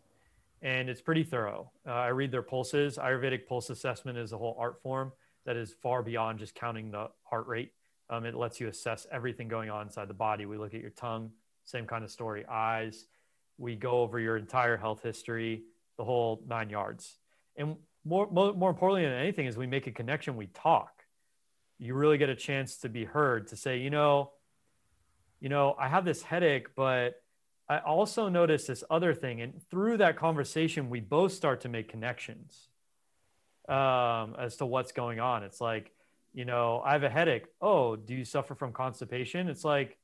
and 0.63 0.89
it's 0.89 1.01
pretty 1.01 1.23
thorough. 1.23 1.71
Uh, 1.87 1.93
I 1.93 2.09
read 2.09 2.33
their 2.33 2.43
pulses. 2.43 2.97
Ayurvedic 2.97 3.47
pulse 3.47 3.71
assessment 3.71 4.19
is 4.19 4.33
a 4.33 4.39
whole 4.39 4.57
art 4.59 4.81
form 4.83 5.13
that 5.47 5.57
is 5.57 5.75
far 5.83 6.03
beyond 6.03 6.39
just 6.39 6.55
counting 6.55 6.91
the 6.91 7.09
heart 7.23 7.47
rate. 7.47 7.73
Um, 8.11 8.25
it 8.25 8.35
lets 8.35 8.61
you 8.61 8.69
assess 8.69 9.07
everything 9.11 9.49
going 9.49 9.71
on 9.71 9.87
inside 9.87 10.09
the 10.09 10.15
body. 10.15 10.45
We 10.45 10.59
look 10.59 10.75
at 10.75 10.81
your 10.81 10.91
tongue, 10.91 11.31
same 11.65 11.87
kind 11.87 12.05
of 12.05 12.11
story, 12.11 12.45
eyes. 12.47 13.07
We 13.59 13.75
go 13.75 14.03
over 14.03 14.21
your 14.21 14.37
entire 14.37 14.77
health 14.77 15.03
history, 15.03 15.63
the 15.97 16.05
whole 16.05 16.43
nine 16.47 16.69
yards. 16.69 17.19
And 17.57 17.77
more, 18.05 18.29
more, 18.31 18.53
more 18.53 18.71
importantly 18.71 19.09
than 19.09 19.19
anything 19.19 19.47
is 19.47 19.57
we 19.57 19.67
make 19.67 19.87
a 19.87 19.93
connection. 19.93 20.37
We 20.37 20.47
talk. 20.49 21.05
You 21.79 21.95
really 21.95 22.19
get 22.19 22.29
a 22.29 22.37
chance 22.37 22.79
to 22.79 22.89
be 22.89 23.05
heard 23.05 23.49
to 23.49 23.57
say, 23.57 23.79
you 23.79 23.91
know, 23.91 24.33
you 25.41 25.49
know, 25.49 25.75
I 25.79 25.89
have 25.89 26.05
this 26.05 26.23
headache, 26.23 26.75
but 26.75 27.15
I 27.69 27.79
also 27.79 28.29
noticed 28.29 28.69
this 28.69 28.85
other 28.91 29.15
thing. 29.15 29.41
And 29.41 29.61
through 29.71 29.99
that 29.99 30.17
conversation, 30.17 30.89
we 30.91 31.01
both 31.01 31.33
start 31.33 31.61
to 31.63 31.69
make 31.69 31.89
connections 31.89 32.69
um, 33.69 34.37
as 34.39 34.57
to 34.57 34.67
what's 34.67 34.93
going 34.93 35.21
on. 35.21 35.43
It's 35.43 35.61
like, 35.61 35.93
you 36.33 36.45
know, 36.45 36.83
I 36.85 36.93
have 36.93 37.03
a 37.03 37.11
headache. 37.11 37.47
Oh, 37.61 37.97
do 37.97 38.15
you 38.15 38.25
suffer 38.25 38.55
from 38.55 38.73
constipation? 38.73 39.49
It's 39.49 39.65
like, 39.65 39.97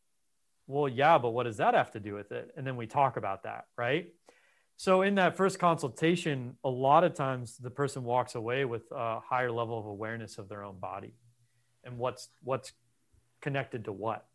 well, 0.67 0.89
yeah, 0.89 1.19
but 1.19 1.31
what 1.31 1.45
does 1.45 1.59
that 1.59 1.75
have 1.75 1.91
to 1.93 2.01
do 2.01 2.15
with 2.15 2.33
it? 2.33 2.53
And 2.57 2.67
then 2.67 2.77
we 2.77 2.87
talk 2.87 3.17
about 3.17 3.43
that, 3.43 3.67
right? 3.77 4.13
So 4.77 5.03
in 5.03 5.17
that 5.17 5.37
first 5.37 5.59
consultation, 5.59 6.57
a 6.65 6.69
lot 6.69 7.05
of 7.05 7.15
times 7.15 7.57
the 7.59 7.71
person 7.71 8.05
walks 8.05 8.35
away 8.35 8.65
with 8.65 8.83
a 8.91 9.21
higher 9.21 9.51
level 9.51 9.79
of 9.79 9.87
awareness 9.87 10.39
of 10.39 10.49
their 10.49 10.65
own 10.65 10.79
body 10.79 11.15
and 11.85 11.99
what's 11.99 12.29
what's 12.43 12.73
connected 13.41 13.85
to 13.85 13.93
what. 13.93 14.27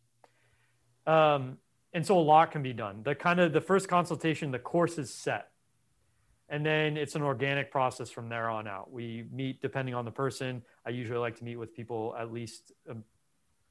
Um, 1.06 1.58
and 1.92 2.06
so 2.06 2.18
a 2.18 2.20
lot 2.20 2.52
can 2.52 2.62
be 2.62 2.72
done. 2.72 3.02
The 3.02 3.14
kind 3.14 3.40
of 3.40 3.52
the 3.52 3.60
first 3.60 3.88
consultation, 3.88 4.50
the 4.50 4.58
course 4.58 4.98
is 4.98 5.12
set. 5.12 5.48
And 6.48 6.64
then 6.64 6.96
it's 6.96 7.14
an 7.14 7.22
organic 7.22 7.70
process 7.70 8.10
from 8.10 8.28
there 8.28 8.48
on 8.48 8.66
out. 8.66 8.90
We 8.90 9.24
meet 9.30 9.60
depending 9.60 9.94
on 9.94 10.04
the 10.04 10.10
person. 10.10 10.62
I 10.86 10.90
usually 10.90 11.18
like 11.18 11.36
to 11.38 11.44
meet 11.44 11.56
with 11.56 11.74
people 11.74 12.14
at 12.18 12.32
least 12.32 12.72
um, 12.88 13.04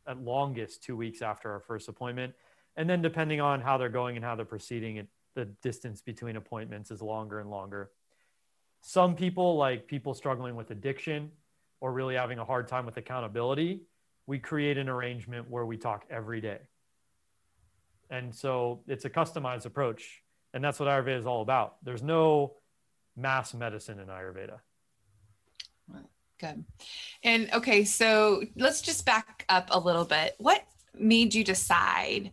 at 0.07 0.21
longest 0.21 0.83
two 0.83 0.95
weeks 0.95 1.21
after 1.21 1.51
our 1.51 1.59
first 1.59 1.89
appointment. 1.89 2.33
And 2.75 2.89
then 2.89 3.01
depending 3.01 3.41
on 3.41 3.61
how 3.61 3.77
they're 3.77 3.89
going 3.89 4.15
and 4.15 4.23
how 4.23 4.35
they're 4.35 4.45
proceeding, 4.45 4.97
it, 4.97 5.07
the 5.33 5.45
distance 5.45 6.01
between 6.01 6.35
appointments 6.35 6.91
is 6.91 7.01
longer 7.01 7.39
and 7.39 7.49
longer. 7.49 7.89
Some 8.81 9.15
people, 9.15 9.57
like 9.57 9.87
people 9.87 10.13
struggling 10.13 10.55
with 10.55 10.69
addiction 10.71 11.31
or 11.81 11.91
really 11.91 12.15
having 12.15 12.39
a 12.39 12.45
hard 12.45 12.67
time 12.67 12.85
with 12.85 12.97
accountability, 12.97 13.81
we 14.27 14.39
create 14.39 14.77
an 14.77 14.87
arrangement 14.87 15.49
where 15.49 15.65
we 15.65 15.77
talk 15.77 16.05
every 16.09 16.41
day 16.41 16.59
and 18.09 18.33
so 18.33 18.81
it's 18.87 19.05
a 19.05 19.09
customized 19.09 19.65
approach. 19.65 20.23
And 20.53 20.63
that's 20.63 20.79
what 20.79 20.87
Ayurveda 20.87 21.19
is 21.19 21.25
all 21.25 21.41
about. 21.41 21.75
There's 21.83 22.03
no 22.03 22.53
mass 23.17 23.53
medicine 23.53 23.99
in 23.99 24.08
Ayurveda. 24.08 24.60
Good. 26.39 26.65
And 27.23 27.51
okay, 27.51 27.84
so 27.84 28.43
let's 28.56 28.82
just 28.82 29.06
back 29.06 29.43
up 29.49 29.69
a 29.71 29.80
little 29.80 30.06
bit. 30.06 30.36
What 30.38 30.63
made 30.93 31.34
you 31.34 31.43
decide, 31.43 32.32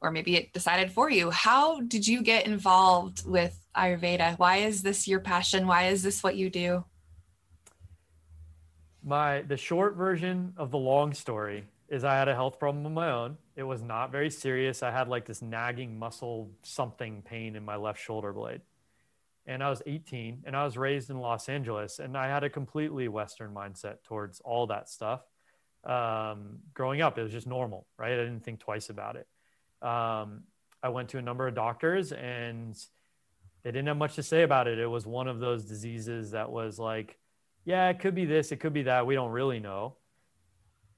or 0.00 0.10
maybe 0.10 0.36
it 0.36 0.54
decided 0.54 0.90
for 0.90 1.10
you, 1.10 1.30
how 1.30 1.80
did 1.82 2.06
you 2.06 2.22
get 2.22 2.46
involved 2.46 3.26
with 3.26 3.58
Ayurveda? 3.76 4.38
Why 4.38 4.58
is 4.58 4.82
this 4.82 5.06
your 5.06 5.20
passion? 5.20 5.66
Why 5.66 5.88
is 5.88 6.02
this 6.02 6.22
what 6.22 6.36
you 6.36 6.48
do? 6.48 6.84
My 9.04 9.42
the 9.42 9.56
short 9.56 9.96
version 9.96 10.54
of 10.56 10.70
the 10.70 10.78
long 10.78 11.12
story 11.12 11.64
is 11.88 12.04
I 12.04 12.14
had 12.14 12.28
a 12.28 12.34
health 12.34 12.58
problem 12.58 12.86
of 12.86 12.92
my 12.92 13.10
own. 13.10 13.36
It 13.54 13.64
was 13.64 13.82
not 13.82 14.10
very 14.10 14.30
serious. 14.30 14.82
I 14.82 14.90
had 14.90 15.08
like 15.08 15.26
this 15.26 15.42
nagging 15.42 15.98
muscle 15.98 16.50
something 16.62 17.20
pain 17.20 17.54
in 17.54 17.64
my 17.64 17.76
left 17.76 18.00
shoulder 18.00 18.32
blade. 18.32 18.62
And 19.46 19.62
I 19.62 19.70
was 19.70 19.82
18 19.86 20.44
and 20.44 20.56
I 20.56 20.64
was 20.64 20.76
raised 20.76 21.10
in 21.10 21.18
Los 21.18 21.48
Angeles 21.48 21.98
and 21.98 22.16
I 22.16 22.28
had 22.28 22.44
a 22.44 22.50
completely 22.50 23.08
Western 23.08 23.52
mindset 23.52 24.02
towards 24.04 24.40
all 24.40 24.68
that 24.68 24.88
stuff. 24.88 25.22
Um, 25.84 26.60
growing 26.74 27.00
up, 27.00 27.18
it 27.18 27.22
was 27.22 27.32
just 27.32 27.46
normal, 27.46 27.86
right? 27.98 28.12
I 28.12 28.16
didn't 28.16 28.44
think 28.44 28.60
twice 28.60 28.88
about 28.88 29.16
it. 29.16 29.26
Um, 29.86 30.44
I 30.82 30.90
went 30.90 31.08
to 31.10 31.18
a 31.18 31.22
number 31.22 31.48
of 31.48 31.54
doctors 31.54 32.12
and 32.12 32.76
they 33.64 33.72
didn't 33.72 33.88
have 33.88 33.96
much 33.96 34.14
to 34.14 34.22
say 34.22 34.42
about 34.42 34.68
it. 34.68 34.78
It 34.78 34.86
was 34.86 35.06
one 35.06 35.26
of 35.26 35.40
those 35.40 35.64
diseases 35.64 36.30
that 36.32 36.50
was 36.50 36.78
like, 36.78 37.18
yeah, 37.64 37.88
it 37.88 37.98
could 37.98 38.14
be 38.14 38.24
this, 38.24 38.52
it 38.52 38.60
could 38.60 38.72
be 38.72 38.84
that. 38.84 39.06
We 39.06 39.14
don't 39.14 39.32
really 39.32 39.58
know 39.58 39.96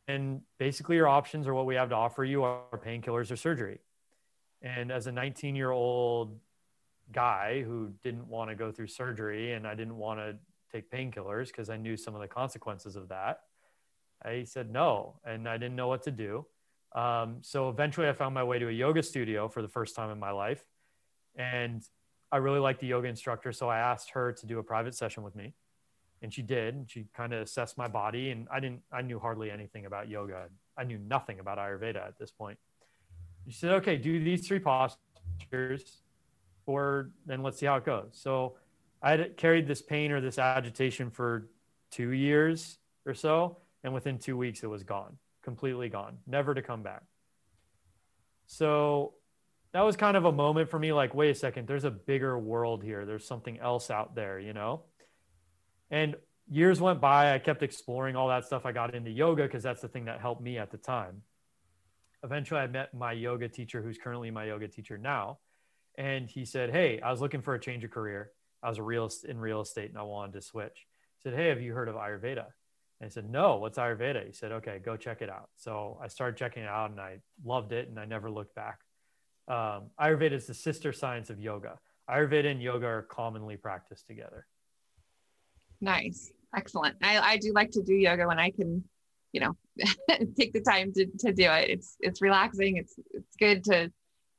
and 0.08 0.42
basically 0.58 0.96
your 0.96 1.08
options 1.08 1.46
are 1.46 1.54
what 1.54 1.66
we 1.66 1.74
have 1.74 1.88
to 1.88 1.94
offer 1.94 2.24
you 2.24 2.42
are 2.42 2.80
painkillers 2.84 3.30
or 3.30 3.36
surgery 3.36 3.78
and 4.62 4.90
as 4.90 5.06
a 5.06 5.12
19 5.12 5.56
year 5.56 5.70
old 5.70 6.38
guy 7.12 7.62
who 7.62 7.92
didn't 8.02 8.26
want 8.26 8.50
to 8.50 8.56
go 8.56 8.72
through 8.72 8.86
surgery 8.86 9.52
and 9.52 9.66
i 9.66 9.74
didn't 9.74 9.96
want 9.96 10.18
to 10.18 10.36
take 10.72 10.90
painkillers 10.90 11.48
because 11.48 11.70
i 11.70 11.76
knew 11.76 11.96
some 11.96 12.14
of 12.14 12.20
the 12.20 12.28
consequences 12.28 12.96
of 12.96 13.08
that 13.08 13.40
i 14.24 14.42
said 14.44 14.70
no 14.70 15.14
and 15.24 15.48
i 15.48 15.56
didn't 15.56 15.76
know 15.76 15.88
what 15.88 16.02
to 16.02 16.10
do. 16.10 16.46
Um, 16.94 17.38
so 17.42 17.68
eventually 17.68 18.08
i 18.08 18.12
found 18.12 18.34
my 18.34 18.44
way 18.44 18.58
to 18.58 18.68
a 18.68 18.72
yoga 18.72 19.02
studio 19.02 19.48
for 19.48 19.62
the 19.62 19.68
first 19.68 19.96
time 19.96 20.10
in 20.10 20.18
my 20.18 20.30
life 20.30 20.64
and 21.36 21.82
i 22.30 22.36
really 22.36 22.60
liked 22.60 22.80
the 22.80 22.86
yoga 22.86 23.08
instructor 23.08 23.52
so 23.52 23.68
i 23.68 23.78
asked 23.78 24.10
her 24.10 24.32
to 24.32 24.46
do 24.46 24.58
a 24.60 24.62
private 24.62 24.94
session 24.94 25.24
with 25.24 25.34
me 25.34 25.54
and 26.22 26.32
she 26.32 26.40
did 26.40 26.86
she 26.88 27.06
kind 27.14 27.34
of 27.34 27.42
assessed 27.42 27.76
my 27.76 27.88
body 27.88 28.30
and 28.30 28.46
i 28.50 28.60
didn't 28.60 28.80
i 28.92 29.02
knew 29.02 29.18
hardly 29.18 29.50
anything 29.50 29.86
about 29.86 30.08
yoga. 30.08 30.46
I 30.76 30.82
knew 30.84 30.98
nothing 30.98 31.38
about 31.38 31.58
ayurveda 31.58 32.04
at 32.04 32.18
this 32.18 32.32
point. 32.32 32.58
She 33.46 33.54
said 33.54 33.72
okay 33.72 33.96
do 33.96 34.22
these 34.22 34.46
three 34.46 34.60
postures 34.60 36.03
or 36.66 37.10
then 37.26 37.42
let's 37.42 37.58
see 37.58 37.66
how 37.66 37.76
it 37.76 37.84
goes 37.84 38.08
so 38.12 38.56
i 39.02 39.10
had 39.10 39.36
carried 39.36 39.66
this 39.66 39.82
pain 39.82 40.10
or 40.12 40.20
this 40.20 40.38
agitation 40.38 41.10
for 41.10 41.48
two 41.90 42.10
years 42.10 42.78
or 43.06 43.14
so 43.14 43.58
and 43.82 43.92
within 43.92 44.18
two 44.18 44.36
weeks 44.36 44.62
it 44.62 44.66
was 44.66 44.82
gone 44.82 45.16
completely 45.42 45.88
gone 45.88 46.16
never 46.26 46.54
to 46.54 46.62
come 46.62 46.82
back 46.82 47.02
so 48.46 49.14
that 49.72 49.82
was 49.82 49.96
kind 49.96 50.16
of 50.16 50.24
a 50.24 50.32
moment 50.32 50.70
for 50.70 50.78
me 50.78 50.92
like 50.92 51.14
wait 51.14 51.30
a 51.30 51.34
second 51.34 51.66
there's 51.66 51.84
a 51.84 51.90
bigger 51.90 52.38
world 52.38 52.82
here 52.82 53.04
there's 53.04 53.26
something 53.26 53.58
else 53.58 53.90
out 53.90 54.14
there 54.14 54.38
you 54.38 54.52
know 54.52 54.82
and 55.90 56.16
years 56.50 56.80
went 56.80 57.00
by. 57.00 57.34
I 57.34 57.38
kept 57.38 57.62
exploring 57.62 58.16
all 58.16 58.28
that 58.28 58.44
stuff. 58.44 58.66
I 58.66 58.72
got 58.72 58.94
into 58.94 59.10
yoga 59.10 59.44
because 59.44 59.62
that's 59.62 59.80
the 59.80 59.88
thing 59.88 60.06
that 60.06 60.20
helped 60.20 60.42
me 60.42 60.58
at 60.58 60.70
the 60.70 60.78
time. 60.78 61.22
Eventually, 62.22 62.60
I 62.60 62.66
met 62.66 62.94
my 62.94 63.12
yoga 63.12 63.48
teacher, 63.48 63.82
who's 63.82 63.98
currently 63.98 64.30
my 64.30 64.46
yoga 64.46 64.68
teacher 64.68 64.96
now. 64.96 65.38
And 65.96 66.28
he 66.28 66.44
said, 66.44 66.70
Hey, 66.70 67.00
I 67.00 67.10
was 67.10 67.20
looking 67.20 67.42
for 67.42 67.54
a 67.54 67.60
change 67.60 67.84
of 67.84 67.90
career. 67.90 68.30
I 68.62 68.68
was 68.68 68.78
a 68.78 68.82
real 68.82 69.10
in 69.28 69.38
real 69.38 69.60
estate 69.60 69.90
and 69.90 69.98
I 69.98 70.02
wanted 70.02 70.32
to 70.34 70.42
switch. 70.42 70.86
He 71.18 71.28
said, 71.28 71.38
Hey, 71.38 71.48
have 71.48 71.60
you 71.60 71.74
heard 71.74 71.88
of 71.88 71.96
Ayurveda? 71.96 72.46
And 73.00 73.06
I 73.06 73.08
said, 73.08 73.30
No, 73.30 73.56
what's 73.56 73.78
Ayurveda? 73.78 74.26
He 74.26 74.32
said, 74.32 74.52
Okay, 74.52 74.80
go 74.84 74.96
check 74.96 75.22
it 75.22 75.30
out. 75.30 75.50
So 75.56 75.98
I 76.02 76.08
started 76.08 76.36
checking 76.36 76.64
it 76.64 76.68
out 76.68 76.90
and 76.90 77.00
I 77.00 77.18
loved 77.44 77.72
it 77.72 77.88
and 77.88 77.98
I 77.98 78.04
never 78.04 78.30
looked 78.30 78.54
back. 78.54 78.80
Um, 79.46 79.90
Ayurveda 80.00 80.32
is 80.32 80.46
the 80.46 80.54
sister 80.54 80.92
science 80.92 81.30
of 81.30 81.38
yoga. 81.38 81.78
Ayurveda 82.10 82.50
and 82.50 82.62
yoga 82.62 82.86
are 82.86 83.02
commonly 83.02 83.56
practiced 83.56 84.06
together. 84.06 84.46
Nice. 85.80 86.32
Excellent. 86.56 86.96
I, 87.02 87.18
I 87.18 87.36
do 87.36 87.52
like 87.52 87.70
to 87.72 87.82
do 87.82 87.94
yoga 87.94 88.26
when 88.26 88.38
I 88.38 88.50
can, 88.50 88.84
you 89.32 89.40
know, 89.40 89.56
take 90.38 90.52
the 90.52 90.60
time 90.60 90.92
to, 90.94 91.06
to 91.18 91.32
do 91.32 91.50
it. 91.50 91.70
It's, 91.70 91.96
it's 92.00 92.22
relaxing. 92.22 92.76
It's, 92.76 92.94
it's 93.12 93.36
good 93.38 93.64
to 93.64 93.92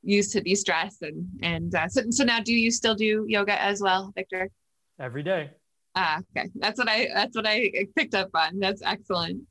use 0.06 0.30
to 0.32 0.40
de-stress. 0.40 1.02
And, 1.02 1.28
and 1.42 1.74
uh, 1.74 1.88
so, 1.88 2.02
so 2.10 2.24
now 2.24 2.40
do 2.40 2.54
you 2.54 2.70
still 2.70 2.94
do 2.94 3.24
yoga 3.28 3.60
as 3.60 3.80
well, 3.80 4.12
Victor? 4.14 4.50
Every 4.98 5.22
day. 5.22 5.50
Ah, 5.94 6.20
okay. 6.36 6.48
That's 6.54 6.78
what 6.78 6.88
I, 6.88 7.08
that's 7.12 7.36
what 7.36 7.46
I 7.46 7.70
picked 7.96 8.14
up 8.14 8.30
on. 8.34 8.58
That's 8.58 8.82
excellent. 8.82 9.42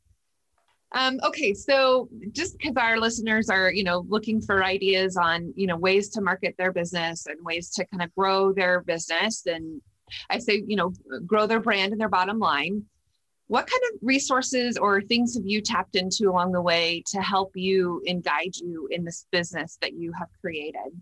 Um, 0.92 1.20
okay, 1.24 1.54
so 1.54 2.08
just 2.32 2.58
because 2.58 2.76
our 2.78 3.00
listeners 3.00 3.50
are, 3.50 3.72
you 3.72 3.84
know, 3.84 4.06
looking 4.08 4.42
for 4.42 4.64
ideas 4.64 5.18
on, 5.18 5.54
you 5.56 5.68
know, 5.68 5.76
ways 5.76 6.10
to 6.10 6.22
market 6.22 6.56
their 6.58 6.72
business 6.72 7.26
and 7.26 7.38
ways 7.44 7.70
to 7.72 7.86
kind 7.86 8.02
of 8.02 8.16
grow 8.16 8.54
their 8.54 8.82
business 8.82 9.46
and 9.46 9.82
I 10.30 10.38
say, 10.38 10.64
you 10.68 10.76
know, 10.76 10.94
grow 11.26 11.48
their 11.48 11.60
brand 11.60 11.92
and 11.92 12.00
their 12.00 12.10
bottom 12.10 12.40
line. 12.40 12.84
What 13.48 13.68
kind 13.68 13.82
of 13.94 14.00
resources 14.02 14.78
or 14.78 15.02
things 15.02 15.36
have 15.36 15.46
you 15.46 15.62
tapped 15.62 15.96
into 15.96 16.30
along 16.30 16.52
the 16.52 16.62
way 16.62 17.04
to 17.08 17.22
help 17.22 17.52
you 17.56 18.02
and 18.08 18.24
guide 18.24 18.56
you 18.56 18.88
in 18.90 19.04
this 19.04 19.28
business 19.32 19.78
that 19.82 19.94
you 19.94 20.12
have 20.14 20.30
created? 20.42 21.00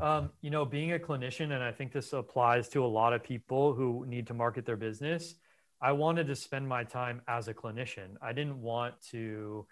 Um, 0.00 0.30
you 0.40 0.50
know, 0.50 0.64
being 0.64 0.92
a 0.92 0.98
clinician, 0.98 1.52
and 1.52 1.62
I 1.62 1.70
think 1.70 1.92
this 1.92 2.12
applies 2.12 2.68
to 2.70 2.84
a 2.84 2.86
lot 2.86 3.12
of 3.12 3.22
people 3.22 3.72
who 3.72 4.04
need 4.06 4.26
to 4.26 4.34
market 4.34 4.66
their 4.66 4.76
business, 4.76 5.36
I 5.80 5.92
wanted 5.92 6.26
to 6.26 6.34
spend 6.34 6.66
my 6.66 6.82
time 6.82 7.22
as 7.28 7.46
a 7.46 7.54
clinician. 7.54 8.14
I 8.20 8.32
didn't 8.32 8.60
want 8.60 9.00
to 9.10 9.66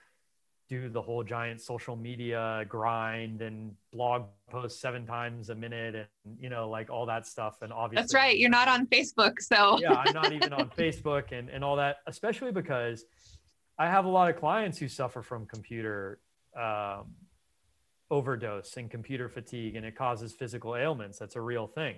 do 0.72 0.88
the 0.88 1.02
whole 1.02 1.22
giant 1.22 1.60
social 1.60 1.96
media 1.96 2.64
grind 2.68 3.42
and 3.42 3.74
blog 3.92 4.22
post 4.50 4.80
seven 4.80 5.04
times 5.04 5.50
a 5.50 5.54
minute 5.54 5.94
and 5.94 6.06
you 6.40 6.48
know 6.48 6.68
like 6.68 6.88
all 6.88 7.06
that 7.06 7.26
stuff. 7.26 7.60
And 7.62 7.72
obviously 7.72 8.02
that's 8.02 8.14
right. 8.14 8.38
You're 8.38 8.56
not 8.60 8.68
on 8.68 8.86
facebook 8.86 9.34
so. 9.40 9.78
Yeah 9.82 10.02
i'm 10.04 10.14
not 10.14 10.32
even 10.32 10.52
on 10.52 10.70
facebook 10.70 11.32
and, 11.32 11.50
and 11.50 11.62
all 11.62 11.76
that 11.76 11.96
especially 12.06 12.52
because 12.52 13.04
i 13.78 13.86
have 13.86 14.04
a 14.04 14.08
lot 14.08 14.30
of 14.30 14.36
clients 14.36 14.78
who 14.78 14.88
suffer 14.88 15.22
from 15.22 15.46
computer 15.46 16.20
um, 16.56 17.04
overdose 18.10 18.76
and 18.76 18.90
computer 18.90 19.28
fatigue 19.28 19.74
and 19.74 19.86
it 19.86 19.96
causes 19.96 20.32
physical 20.32 20.76
ailments. 20.76 21.18
That's 21.18 21.36
a 21.36 21.40
real 21.40 21.66
thing. 21.66 21.96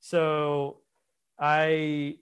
So 0.00 0.78
i 1.38 2.16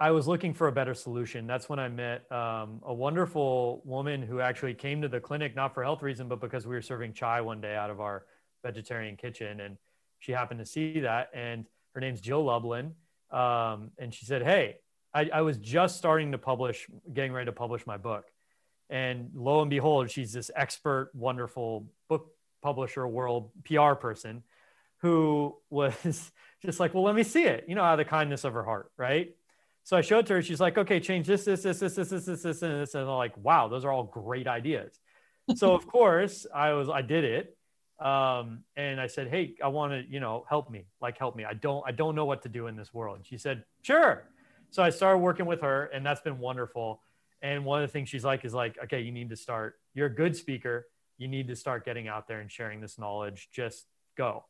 I 0.00 0.12
was 0.12 0.28
looking 0.28 0.54
for 0.54 0.68
a 0.68 0.72
better 0.72 0.94
solution. 0.94 1.46
That's 1.48 1.68
when 1.68 1.80
I 1.80 1.88
met 1.88 2.30
um, 2.30 2.80
a 2.84 2.94
wonderful 2.94 3.82
woman 3.84 4.22
who 4.22 4.40
actually 4.40 4.74
came 4.74 5.02
to 5.02 5.08
the 5.08 5.18
clinic, 5.18 5.56
not 5.56 5.74
for 5.74 5.82
health 5.82 6.02
reason, 6.02 6.28
but 6.28 6.40
because 6.40 6.66
we 6.66 6.74
were 6.76 6.82
serving 6.82 7.14
chai 7.14 7.40
one 7.40 7.60
day 7.60 7.74
out 7.74 7.90
of 7.90 8.00
our 8.00 8.24
vegetarian 8.62 9.16
kitchen. 9.16 9.60
And 9.60 9.76
she 10.20 10.30
happened 10.30 10.60
to 10.60 10.66
see 10.66 11.00
that. 11.00 11.30
And 11.34 11.66
her 11.94 12.00
name's 12.00 12.20
Jill 12.20 12.44
Lublin. 12.44 12.94
Um, 13.32 13.90
and 13.98 14.14
she 14.14 14.24
said, 14.24 14.42
Hey, 14.42 14.76
I, 15.12 15.30
I 15.34 15.40
was 15.40 15.58
just 15.58 15.96
starting 15.96 16.30
to 16.30 16.38
publish, 16.38 16.86
getting 17.12 17.32
ready 17.32 17.46
to 17.46 17.52
publish 17.52 17.84
my 17.84 17.96
book. 17.96 18.24
And 18.88 19.30
lo 19.34 19.62
and 19.62 19.70
behold, 19.70 20.10
she's 20.10 20.32
this 20.32 20.50
expert, 20.54 21.10
wonderful 21.12 21.86
book 22.08 22.28
publisher, 22.62 23.06
world 23.06 23.50
PR 23.64 23.94
person 23.94 24.44
who 24.98 25.56
was 25.70 26.30
just 26.62 26.78
like, 26.78 26.94
Well, 26.94 27.02
let 27.02 27.16
me 27.16 27.24
see 27.24 27.44
it, 27.44 27.64
you 27.66 27.74
know, 27.74 27.82
out 27.82 27.98
of 27.98 28.06
the 28.06 28.08
kindness 28.08 28.44
of 28.44 28.52
her 28.52 28.62
heart, 28.62 28.92
right? 28.96 29.34
So 29.88 29.96
I 29.96 30.02
showed 30.02 30.26
to 30.26 30.34
her. 30.34 30.42
She's 30.42 30.60
like, 30.60 30.76
okay, 30.76 31.00
change 31.00 31.26
this, 31.26 31.46
this, 31.46 31.62
this, 31.62 31.78
this, 31.78 31.94
this, 31.94 32.10
this, 32.10 32.26
this, 32.26 32.42
this, 32.42 32.60
and 32.60 32.82
this. 32.82 32.92
And 32.92 33.04
I'm 33.04 33.08
like, 33.08 33.34
wow, 33.38 33.68
those 33.68 33.86
are 33.86 33.90
all 33.90 34.04
great 34.04 34.46
ideas. 34.46 35.00
so 35.54 35.72
of 35.74 35.86
course 35.90 36.46
I 36.54 36.74
was, 36.74 36.90
I 36.90 37.00
did 37.00 37.24
it. 37.24 37.56
Um, 37.98 38.64
and 38.76 39.00
I 39.00 39.06
said, 39.06 39.28
hey, 39.28 39.54
I 39.64 39.68
want 39.68 39.92
to, 39.92 40.04
you 40.06 40.20
know, 40.20 40.44
help 40.46 40.70
me, 40.70 40.84
like 41.00 41.16
help 41.16 41.36
me. 41.36 41.46
I 41.46 41.54
don't, 41.54 41.82
I 41.86 41.92
don't 41.92 42.14
know 42.14 42.26
what 42.26 42.42
to 42.42 42.50
do 42.50 42.66
in 42.66 42.76
this 42.76 42.92
world. 42.92 43.16
And 43.16 43.26
she 43.26 43.38
said, 43.38 43.64
sure. 43.80 44.28
So 44.72 44.82
I 44.82 44.90
started 44.90 45.20
working 45.20 45.46
with 45.46 45.62
her, 45.62 45.84
and 45.86 46.04
that's 46.04 46.20
been 46.20 46.38
wonderful. 46.38 47.00
And 47.40 47.64
one 47.64 47.82
of 47.82 47.88
the 47.88 47.90
things 47.90 48.10
she's 48.10 48.26
like 48.26 48.44
is 48.44 48.52
like, 48.52 48.76
okay, 48.84 49.00
you 49.00 49.10
need 49.10 49.30
to 49.30 49.36
start. 49.36 49.76
You're 49.94 50.08
a 50.08 50.14
good 50.14 50.36
speaker. 50.36 50.86
You 51.16 51.28
need 51.28 51.48
to 51.48 51.56
start 51.56 51.86
getting 51.86 52.08
out 52.08 52.28
there 52.28 52.40
and 52.40 52.52
sharing 52.52 52.82
this 52.82 52.98
knowledge. 52.98 53.48
Just 53.52 53.86
go. 54.18 54.44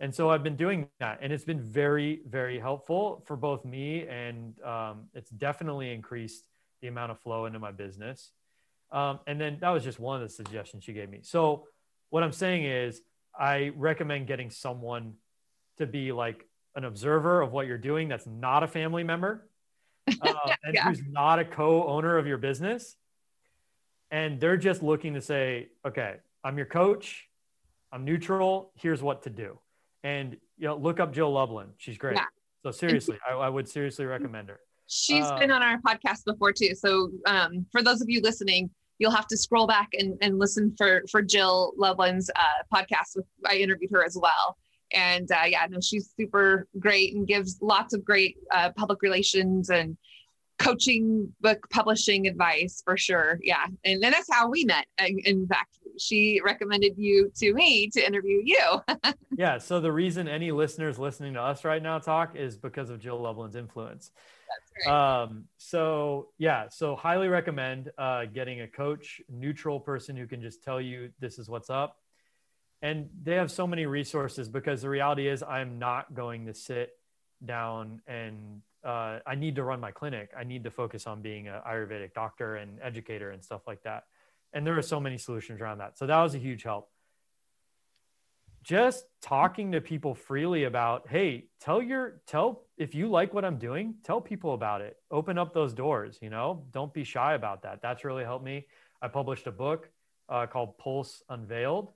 And 0.00 0.14
so 0.14 0.30
I've 0.30 0.42
been 0.42 0.56
doing 0.56 0.88
that, 0.98 1.18
and 1.20 1.32
it's 1.32 1.44
been 1.44 1.60
very, 1.60 2.22
very 2.26 2.58
helpful 2.58 3.22
for 3.26 3.36
both 3.36 3.64
me 3.66 4.06
and 4.08 4.54
um, 4.62 5.04
it's 5.14 5.30
definitely 5.30 5.92
increased 5.92 6.44
the 6.80 6.88
amount 6.88 7.12
of 7.12 7.20
flow 7.20 7.44
into 7.44 7.58
my 7.58 7.70
business. 7.70 8.32
Um, 8.90 9.20
and 9.26 9.38
then 9.38 9.58
that 9.60 9.68
was 9.68 9.84
just 9.84 10.00
one 10.00 10.20
of 10.20 10.26
the 10.26 10.34
suggestions 10.34 10.84
she 10.84 10.94
gave 10.94 11.10
me. 11.10 11.18
So 11.22 11.66
what 12.08 12.22
I'm 12.22 12.32
saying 12.32 12.64
is, 12.64 13.02
I 13.38 13.72
recommend 13.76 14.26
getting 14.26 14.50
someone 14.50 15.14
to 15.78 15.86
be 15.86 16.12
like 16.12 16.46
an 16.74 16.84
observer 16.84 17.40
of 17.40 17.52
what 17.52 17.66
you're 17.66 17.78
doing 17.78 18.08
that's 18.08 18.26
not 18.26 18.62
a 18.62 18.68
family 18.68 19.02
member 19.04 19.48
uh, 20.22 20.34
and 20.64 20.74
yeah. 20.74 20.84
who's 20.84 21.02
not 21.08 21.38
a 21.38 21.44
co-owner 21.44 22.16
of 22.16 22.26
your 22.26 22.38
business 22.38 22.96
and 24.10 24.40
they're 24.40 24.56
just 24.56 24.82
looking 24.82 25.14
to 25.14 25.20
say 25.20 25.68
okay 25.86 26.16
i'm 26.44 26.56
your 26.56 26.66
coach 26.66 27.28
i'm 27.92 28.04
neutral 28.04 28.72
here's 28.76 29.02
what 29.02 29.22
to 29.22 29.30
do 29.30 29.58
and 30.04 30.36
you 30.58 30.66
know 30.66 30.76
look 30.76 31.00
up 31.00 31.12
Jill 31.12 31.32
Lublin. 31.32 31.68
She's 31.78 31.98
great. 31.98 32.16
Yeah. 32.16 32.24
So 32.62 32.70
seriously, 32.70 33.18
I, 33.28 33.34
I, 33.34 33.48
would 33.48 33.68
seriously 33.68 34.04
recommend 34.04 34.50
her. 34.50 34.60
She's 34.86 35.24
uh, 35.24 35.38
been 35.38 35.50
on 35.50 35.62
our 35.62 35.78
podcast 35.78 36.24
before 36.26 36.52
too. 36.52 36.74
So 36.74 37.10
um, 37.26 37.64
for 37.72 37.82
those 37.82 38.02
of 38.02 38.10
you 38.10 38.20
listening, 38.20 38.68
you'll 38.98 39.12
have 39.12 39.26
to 39.28 39.36
scroll 39.36 39.66
back 39.66 39.88
and, 39.94 40.18
and 40.20 40.38
listen 40.38 40.74
for 40.76 41.02
for 41.10 41.22
Jill 41.22 41.72
Lublin's 41.76 42.30
uh, 42.36 42.62
podcast. 42.74 43.16
With, 43.16 43.26
I 43.46 43.56
interviewed 43.56 43.90
her 43.92 44.04
as 44.04 44.16
well. 44.20 44.56
And 44.92 45.30
uh, 45.30 45.44
yeah, 45.46 45.66
no, 45.70 45.78
she's 45.80 46.12
super 46.18 46.66
great 46.78 47.14
and 47.14 47.26
gives 47.26 47.58
lots 47.62 47.94
of 47.94 48.04
great 48.04 48.36
uh, 48.52 48.70
public 48.76 49.02
relations 49.02 49.70
and 49.70 49.96
coaching 50.58 51.32
book 51.40 51.66
publishing 51.70 52.26
advice 52.26 52.82
for 52.84 52.96
sure. 52.96 53.38
Yeah. 53.42 53.64
And 53.84 54.02
then 54.02 54.12
that's 54.12 54.28
how 54.30 54.48
we 54.48 54.64
met. 54.64 54.86
In 54.98 55.46
fact, 55.46 55.78
she 55.98 56.40
recommended 56.44 56.96
you 56.96 57.30
to 57.36 57.52
me 57.52 57.88
to 57.90 58.04
interview 58.04 58.40
you. 58.44 58.82
yeah. 59.36 59.58
So 59.58 59.80
the 59.80 59.92
reason 59.92 60.28
any 60.28 60.52
listeners 60.52 60.98
listening 60.98 61.34
to 61.34 61.40
us 61.40 61.64
right 61.64 61.82
now 61.82 61.98
talk 61.98 62.36
is 62.36 62.56
because 62.56 62.90
of 62.90 63.00
Jill 63.00 63.20
Lublin's 63.20 63.56
influence. 63.56 64.10
That's 64.48 64.86
right. 64.86 65.22
Um, 65.22 65.44
so 65.58 66.28
yeah, 66.38 66.68
so 66.68 66.96
highly 66.96 67.28
recommend 67.28 67.90
uh, 67.98 68.26
getting 68.26 68.60
a 68.62 68.68
coach, 68.68 69.20
neutral 69.28 69.80
person 69.80 70.16
who 70.16 70.26
can 70.26 70.40
just 70.40 70.62
tell 70.62 70.80
you 70.80 71.10
this 71.20 71.38
is 71.38 71.48
what's 71.48 71.70
up. 71.70 71.96
And 72.82 73.10
they 73.22 73.34
have 73.34 73.50
so 73.50 73.66
many 73.66 73.86
resources 73.86 74.48
because 74.48 74.82
the 74.82 74.88
reality 74.88 75.28
is 75.28 75.42
I'm 75.42 75.78
not 75.78 76.14
going 76.14 76.46
to 76.46 76.54
sit 76.54 76.92
down 77.44 78.00
and 78.06 78.62
uh, 78.84 79.18
I 79.26 79.34
need 79.34 79.56
to 79.56 79.64
run 79.64 79.80
my 79.80 79.90
clinic. 79.90 80.30
I 80.36 80.44
need 80.44 80.64
to 80.64 80.70
focus 80.70 81.06
on 81.06 81.20
being 81.20 81.48
an 81.48 81.60
Ayurvedic 81.66 82.14
doctor 82.14 82.56
and 82.56 82.78
educator 82.82 83.30
and 83.30 83.44
stuff 83.44 83.62
like 83.66 83.82
that. 83.82 84.04
And 84.52 84.66
there 84.66 84.76
are 84.76 84.82
so 84.82 85.00
many 85.00 85.18
solutions 85.18 85.60
around 85.60 85.78
that. 85.78 85.98
So 85.98 86.06
that 86.06 86.20
was 86.22 86.34
a 86.34 86.38
huge 86.38 86.62
help. 86.62 86.90
Just 88.62 89.04
talking 89.22 89.72
to 89.72 89.80
people 89.80 90.14
freely 90.14 90.64
about, 90.64 91.08
hey, 91.08 91.46
tell 91.60 91.80
your, 91.80 92.20
tell, 92.26 92.64
if 92.76 92.94
you 92.94 93.08
like 93.08 93.32
what 93.32 93.44
I'm 93.44 93.58
doing, 93.58 93.94
tell 94.04 94.20
people 94.20 94.52
about 94.52 94.82
it. 94.82 94.96
Open 95.10 95.38
up 95.38 95.54
those 95.54 95.72
doors, 95.72 96.18
you 96.20 96.28
know, 96.28 96.64
don't 96.72 96.92
be 96.92 97.04
shy 97.04 97.34
about 97.34 97.62
that. 97.62 97.80
That's 97.80 98.04
really 98.04 98.24
helped 98.24 98.44
me. 98.44 98.66
I 99.00 99.08
published 99.08 99.46
a 99.46 99.52
book 99.52 99.88
uh, 100.28 100.46
called 100.46 100.76
Pulse 100.76 101.22
Unveiled. 101.28 101.90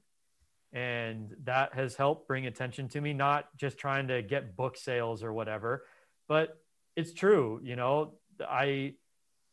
And 0.73 1.37
that 1.45 1.75
has 1.75 1.95
helped 1.95 2.27
bring 2.27 2.47
attention 2.47 2.89
to 2.89 3.01
me, 3.01 3.13
not 3.13 3.47
just 3.57 3.79
trying 3.79 4.09
to 4.09 4.23
get 4.23 4.57
book 4.57 4.77
sales 4.77 5.23
or 5.23 5.33
whatever, 5.33 5.85
but 6.27 6.59
it's 6.97 7.13
true. 7.13 7.61
You 7.63 7.77
know, 7.77 8.15
I 8.41 8.95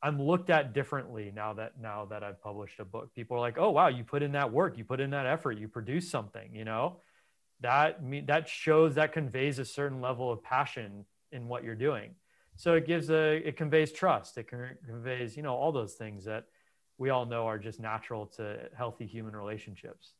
I'm 0.04 0.22
looked 0.22 0.50
at 0.50 0.74
differently 0.74 1.32
now 1.34 1.54
that 1.54 1.80
now 1.80 2.06
that 2.06 2.24
I've 2.24 2.42
published 2.42 2.80
a 2.80 2.86
book. 2.86 3.14
People 3.14 3.38
are 3.38 3.40
like, 3.40 3.58
"Oh, 3.58 3.70
wow, 3.70 3.88
you 3.88 4.04
put 4.04 4.24
in 4.24 4.32
that 4.32 4.52
work, 4.52 4.78
you 4.78 4.84
put 4.84 5.00
in 5.00 5.12
that 5.12 5.26
effort, 5.26 5.54
you 5.54 5.68
produce 5.68 6.10
something." 6.10 6.54
You 6.56 6.66
know, 6.66 7.02
that 7.62 8.00
that 8.28 8.50
shows 8.50 8.96
that 8.96 9.14
conveys 9.14 9.60
a 9.60 9.66
certain 9.66 10.02
level 10.02 10.32
of 10.32 10.44
passion 10.44 11.06
in 11.32 11.48
what 11.48 11.64
you're 11.64 11.76
doing. 11.76 12.16
So 12.56 12.74
it 12.76 12.86
gives 12.86 13.10
a 13.10 13.38
it 13.48 13.56
conveys 13.58 13.92
trust. 13.92 14.38
It 14.38 14.48
conveys 14.48 15.38
you 15.38 15.44
know 15.44 15.56
all 15.56 15.72
those 15.72 15.94
things 15.94 16.26
that 16.26 16.46
we 16.98 17.10
all 17.10 17.26
know 17.26 17.48
are 17.48 17.60
just 17.60 17.80
natural 17.80 18.26
to 18.38 18.70
healthy 18.78 19.06
human 19.08 19.36
relationships. 19.36 20.14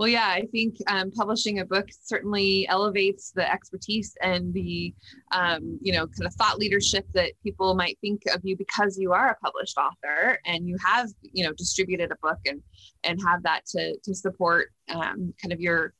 Well, 0.00 0.08
yeah, 0.08 0.28
I 0.28 0.46
think 0.50 0.78
um, 0.86 1.10
publishing 1.10 1.58
a 1.58 1.64
book 1.66 1.90
certainly 2.02 2.66
elevates 2.68 3.32
the 3.32 3.46
expertise 3.52 4.16
and 4.22 4.54
the, 4.54 4.94
um, 5.30 5.78
you 5.82 5.92
know, 5.92 6.06
kind 6.06 6.26
of 6.26 6.32
thought 6.36 6.58
leadership 6.58 7.04
that 7.12 7.32
people 7.42 7.74
might 7.74 7.98
think 8.00 8.22
of 8.34 8.40
you 8.42 8.56
because 8.56 8.98
you 8.98 9.12
are 9.12 9.28
a 9.28 9.34
published 9.44 9.76
author 9.76 10.38
and 10.46 10.66
you 10.66 10.78
have, 10.82 11.10
you 11.20 11.44
know, 11.44 11.52
distributed 11.52 12.12
a 12.12 12.16
book 12.22 12.38
and 12.46 12.62
and 13.04 13.20
have 13.20 13.42
that 13.42 13.66
to 13.66 13.98
to 14.02 14.14
support 14.14 14.68
um, 14.88 15.34
kind 15.42 15.52
of 15.52 15.60
your 15.60 15.92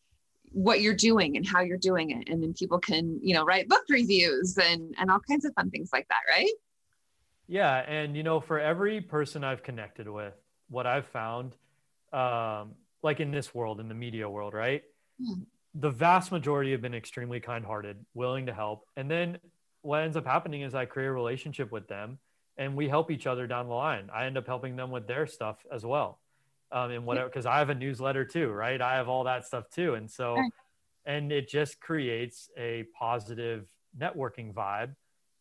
what 0.50 0.80
you're 0.80 0.94
doing 0.94 1.36
and 1.36 1.46
how 1.46 1.60
you're 1.60 1.76
doing 1.76 2.10
it, 2.10 2.30
and 2.30 2.42
then 2.42 2.54
people 2.54 2.78
can, 2.78 3.20
you 3.22 3.34
know, 3.34 3.44
write 3.44 3.68
book 3.68 3.84
reviews 3.90 4.56
and 4.56 4.94
and 4.98 5.10
all 5.10 5.20
kinds 5.28 5.44
of 5.44 5.52
fun 5.52 5.68
things 5.68 5.90
like 5.92 6.08
that, 6.08 6.22
right? 6.26 6.54
Yeah, 7.48 7.80
and 7.80 8.16
you 8.16 8.22
know, 8.22 8.40
for 8.40 8.58
every 8.58 9.02
person 9.02 9.44
I've 9.44 9.62
connected 9.62 10.08
with, 10.08 10.32
what 10.70 10.86
I've 10.86 11.06
found. 11.08 11.54
Um, 12.14 12.76
like 13.02 13.20
in 13.20 13.30
this 13.30 13.54
world, 13.54 13.80
in 13.80 13.88
the 13.88 13.94
media 13.94 14.28
world, 14.28 14.54
right? 14.54 14.82
Mm. 15.20 15.46
The 15.74 15.90
vast 15.90 16.32
majority 16.32 16.72
have 16.72 16.82
been 16.82 16.94
extremely 16.94 17.40
kind 17.40 17.64
hearted, 17.64 18.04
willing 18.14 18.46
to 18.46 18.54
help. 18.54 18.86
And 18.96 19.10
then 19.10 19.38
what 19.82 20.02
ends 20.02 20.16
up 20.16 20.26
happening 20.26 20.62
is 20.62 20.74
I 20.74 20.84
create 20.84 21.06
a 21.06 21.12
relationship 21.12 21.70
with 21.70 21.86
them 21.88 22.18
and 22.58 22.76
we 22.76 22.88
help 22.88 23.10
each 23.10 23.26
other 23.26 23.46
down 23.46 23.68
the 23.68 23.74
line. 23.74 24.10
I 24.12 24.26
end 24.26 24.36
up 24.36 24.46
helping 24.46 24.76
them 24.76 24.90
with 24.90 25.06
their 25.06 25.26
stuff 25.26 25.64
as 25.72 25.84
well. 25.84 26.20
Um, 26.72 26.90
and 26.90 27.06
whatever, 27.06 27.28
because 27.28 27.46
I 27.46 27.58
have 27.58 27.70
a 27.70 27.74
newsletter 27.74 28.24
too, 28.24 28.48
right? 28.48 28.80
I 28.80 28.94
have 28.94 29.08
all 29.08 29.24
that 29.24 29.46
stuff 29.46 29.70
too. 29.70 29.94
And 29.94 30.10
so, 30.10 30.40
and 31.04 31.32
it 31.32 31.48
just 31.48 31.80
creates 31.80 32.48
a 32.56 32.84
positive 32.96 33.66
networking 33.98 34.52
vibe 34.52 34.94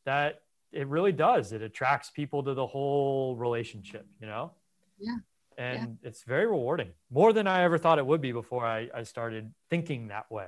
that 0.06 0.42
it 0.72 0.88
really 0.88 1.12
does. 1.12 1.52
It 1.52 1.62
attracts 1.62 2.10
people 2.10 2.44
to 2.44 2.54
the 2.54 2.66
whole 2.66 3.36
relationship, 3.36 4.08
you 4.22 4.28
know? 4.28 4.54
Yeah 5.00 5.18
and 5.60 5.98
yeah. 6.02 6.08
it's 6.08 6.24
very 6.24 6.48
rewarding 6.48 6.90
more 7.12 7.34
than 7.34 7.46
i 7.46 7.64
ever 7.64 7.78
thought 7.78 8.00
it 8.00 8.06
would 8.06 8.22
be 8.22 8.32
before 8.32 8.66
i, 8.66 8.88
I 8.96 9.04
started 9.04 9.54
thinking 9.70 10.08
that 10.08 10.32
way 10.32 10.48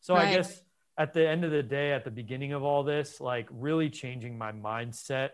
so 0.00 0.14
right. 0.14 0.28
i 0.28 0.34
guess 0.34 0.62
at 0.98 1.12
the 1.12 1.28
end 1.28 1.44
of 1.44 1.50
the 1.50 1.62
day 1.62 1.92
at 1.92 2.04
the 2.04 2.10
beginning 2.10 2.52
of 2.52 2.64
all 2.64 2.82
this 2.82 3.20
like 3.20 3.46
really 3.50 3.90
changing 3.90 4.36
my 4.36 4.50
mindset 4.50 5.30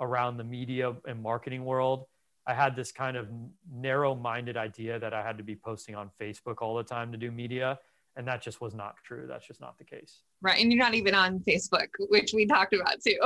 around 0.00 0.36
the 0.36 0.44
media 0.44 0.94
and 1.06 1.20
marketing 1.20 1.64
world 1.64 2.06
i 2.46 2.54
had 2.54 2.76
this 2.76 2.92
kind 2.92 3.16
of 3.16 3.28
narrow 3.70 4.14
minded 4.14 4.56
idea 4.56 4.98
that 4.98 5.12
i 5.12 5.22
had 5.22 5.36
to 5.38 5.44
be 5.44 5.56
posting 5.56 5.96
on 5.96 6.08
facebook 6.20 6.62
all 6.62 6.76
the 6.76 6.84
time 6.84 7.10
to 7.12 7.18
do 7.18 7.30
media 7.30 7.78
and 8.16 8.26
that 8.26 8.40
just 8.40 8.60
was 8.60 8.74
not 8.74 8.96
true. 9.04 9.26
That's 9.28 9.46
just 9.46 9.60
not 9.60 9.76
the 9.78 9.84
case. 9.84 10.22
Right. 10.40 10.60
And 10.60 10.72
you're 10.72 10.82
not 10.82 10.94
even 10.94 11.14
on 11.14 11.40
facebook 11.40 11.88
which 12.08 12.32
we 12.32 12.46
talked 12.46 12.74
about 12.74 12.96
too. 13.06 13.18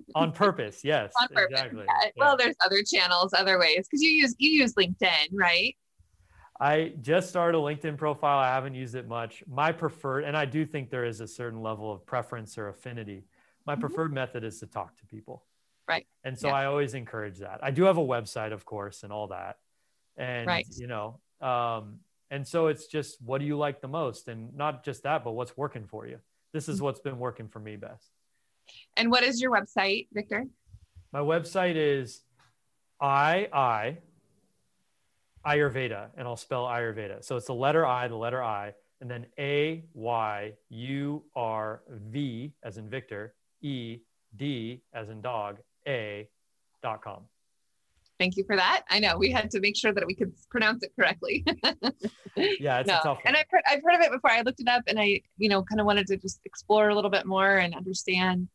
On 0.14 0.32
purpose. 0.32 0.82
Yes 0.84 1.12
on 1.20 1.28
purpose, 1.28 1.60
exactly. 1.60 1.84
Yeah. 1.86 2.10
Yeah. 2.16 2.24
well 2.24 2.36
there's 2.36 2.56
other 2.64 2.82
channels 2.82 3.32
other 3.34 3.58
ways 3.58 3.86
because 3.88 4.02
you 4.02 4.10
use 4.10 4.34
you 4.38 4.50
use 4.50 4.74
linkedin 4.74 5.28
right? 5.32 5.76
I 6.60 6.92
just 7.02 7.28
started 7.28 7.58
a 7.58 7.60
linkedin 7.60 7.96
profile. 7.96 8.38
I 8.38 8.46
haven't 8.46 8.74
used 8.74 8.94
it 8.94 9.08
much. 9.08 9.42
My 9.48 9.72
preferred 9.72 10.24
and 10.24 10.36
i 10.36 10.44
do 10.44 10.64
think 10.64 10.90
there 10.90 11.04
is 11.04 11.20
a 11.20 11.26
certain 11.26 11.60
level 11.62 11.92
of 11.92 12.06
preference 12.06 12.56
or 12.56 12.68
affinity. 12.68 13.24
My 13.66 13.72
mm-hmm. 13.72 13.80
preferred 13.80 14.06
mm-hmm. 14.06 14.14
method 14.14 14.44
is 14.44 14.60
to 14.60 14.66
talk 14.66 14.96
to 14.98 15.06
people. 15.06 15.44
Right. 15.88 16.06
And 16.22 16.38
so 16.38 16.48
yeah. 16.48 16.54
i 16.54 16.66
always 16.66 16.94
encourage 16.94 17.38
that. 17.38 17.60
I 17.62 17.70
do 17.70 17.84
have 17.84 17.98
a 17.98 18.04
website 18.04 18.52
of 18.52 18.64
course 18.64 19.02
and 19.02 19.12
all 19.12 19.28
that. 19.28 19.58
And 20.16 20.46
right. 20.46 20.66
you 20.76 20.86
know 20.86 21.18
um, 21.40 21.98
and 22.34 22.44
so 22.46 22.66
it's 22.66 22.86
just 22.86 23.22
what 23.22 23.38
do 23.40 23.46
you 23.46 23.56
like 23.56 23.80
the 23.80 23.86
most? 23.86 24.26
And 24.26 24.52
not 24.56 24.84
just 24.84 25.04
that 25.04 25.22
but 25.22 25.32
what's 25.32 25.56
working 25.56 25.86
for 25.86 26.04
you? 26.04 26.18
This 26.52 26.68
is 26.68 26.76
mm-hmm. 26.76 26.86
what's 26.86 26.98
been 26.98 27.18
working 27.20 27.46
for 27.46 27.60
me 27.60 27.76
best. 27.76 28.10
And 28.96 29.08
what 29.08 29.22
is 29.22 29.40
your 29.40 29.52
website 29.52 30.08
victor? 30.12 30.44
My 31.12 31.20
website 31.20 31.76
is 31.76 32.22
i 33.00 33.48
i 33.52 33.98
ayurveda 35.46 36.08
and 36.16 36.26
i'll 36.26 36.36
spell 36.36 36.64
ayurveda. 36.64 37.24
So 37.24 37.36
it's 37.36 37.46
the 37.46 37.54
letter 37.54 37.86
i 37.86 38.08
the 38.08 38.16
letter 38.16 38.42
i 38.42 38.74
and 39.00 39.08
then 39.08 39.26
a 39.38 39.84
y 39.94 40.54
u 40.70 41.22
r 41.36 41.82
v 41.88 42.52
as 42.64 42.78
in 42.78 42.90
victor 42.90 43.34
e 43.62 43.98
d 44.34 44.82
as 44.92 45.08
in 45.08 45.20
dog 45.20 45.58
a 45.86 46.28
dot 46.82 47.00
com 47.00 47.22
Thank 48.18 48.36
you 48.36 48.44
for 48.44 48.56
that. 48.56 48.84
I 48.88 49.00
know 49.00 49.18
we 49.18 49.30
had 49.30 49.50
to 49.50 49.60
make 49.60 49.76
sure 49.76 49.92
that 49.92 50.06
we 50.06 50.14
could 50.14 50.32
pronounce 50.48 50.84
it 50.84 50.92
correctly. 50.98 51.44
yeah, 52.36 52.78
it's 52.78 52.88
no. 52.88 52.98
a 52.98 53.02
tough 53.02 53.18
one. 53.18 53.22
And 53.26 53.36
I've 53.36 53.46
heard, 53.50 53.62
I've 53.68 53.82
heard 53.82 53.94
of 53.94 54.00
it 54.02 54.12
before. 54.12 54.30
I 54.30 54.42
looked 54.42 54.60
it 54.60 54.68
up 54.68 54.82
and 54.86 55.00
I, 55.00 55.20
you 55.36 55.48
know, 55.48 55.62
kind 55.62 55.80
of 55.80 55.86
wanted 55.86 56.06
to 56.08 56.16
just 56.16 56.40
explore 56.44 56.90
a 56.90 56.94
little 56.94 57.10
bit 57.10 57.26
more 57.26 57.56
and 57.56 57.74
understand, 57.74 58.48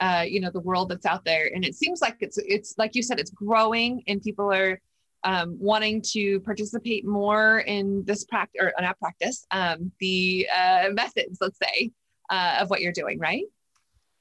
uh, 0.00 0.24
you 0.28 0.40
know, 0.40 0.50
the 0.50 0.60
world 0.60 0.90
that's 0.90 1.06
out 1.06 1.24
there. 1.24 1.50
And 1.54 1.64
it 1.64 1.74
seems 1.74 2.02
like 2.02 2.16
it's, 2.20 2.38
it's 2.38 2.74
like 2.76 2.94
you 2.94 3.02
said, 3.02 3.18
it's 3.18 3.30
growing 3.30 4.02
and 4.08 4.20
people 4.20 4.52
are 4.52 4.78
um, 5.24 5.56
wanting 5.58 6.02
to 6.12 6.40
participate 6.40 7.06
more 7.06 7.60
in 7.60 8.04
this 8.04 8.24
practice 8.24 8.60
or 8.60 8.72
not 8.80 8.98
practice, 9.00 9.46
um, 9.50 9.90
the 10.00 10.46
uh, 10.54 10.90
methods, 10.92 11.38
let's 11.40 11.58
say, 11.58 11.92
uh, 12.30 12.58
of 12.60 12.70
what 12.70 12.80
you're 12.82 12.92
doing, 12.92 13.18
right? 13.18 13.44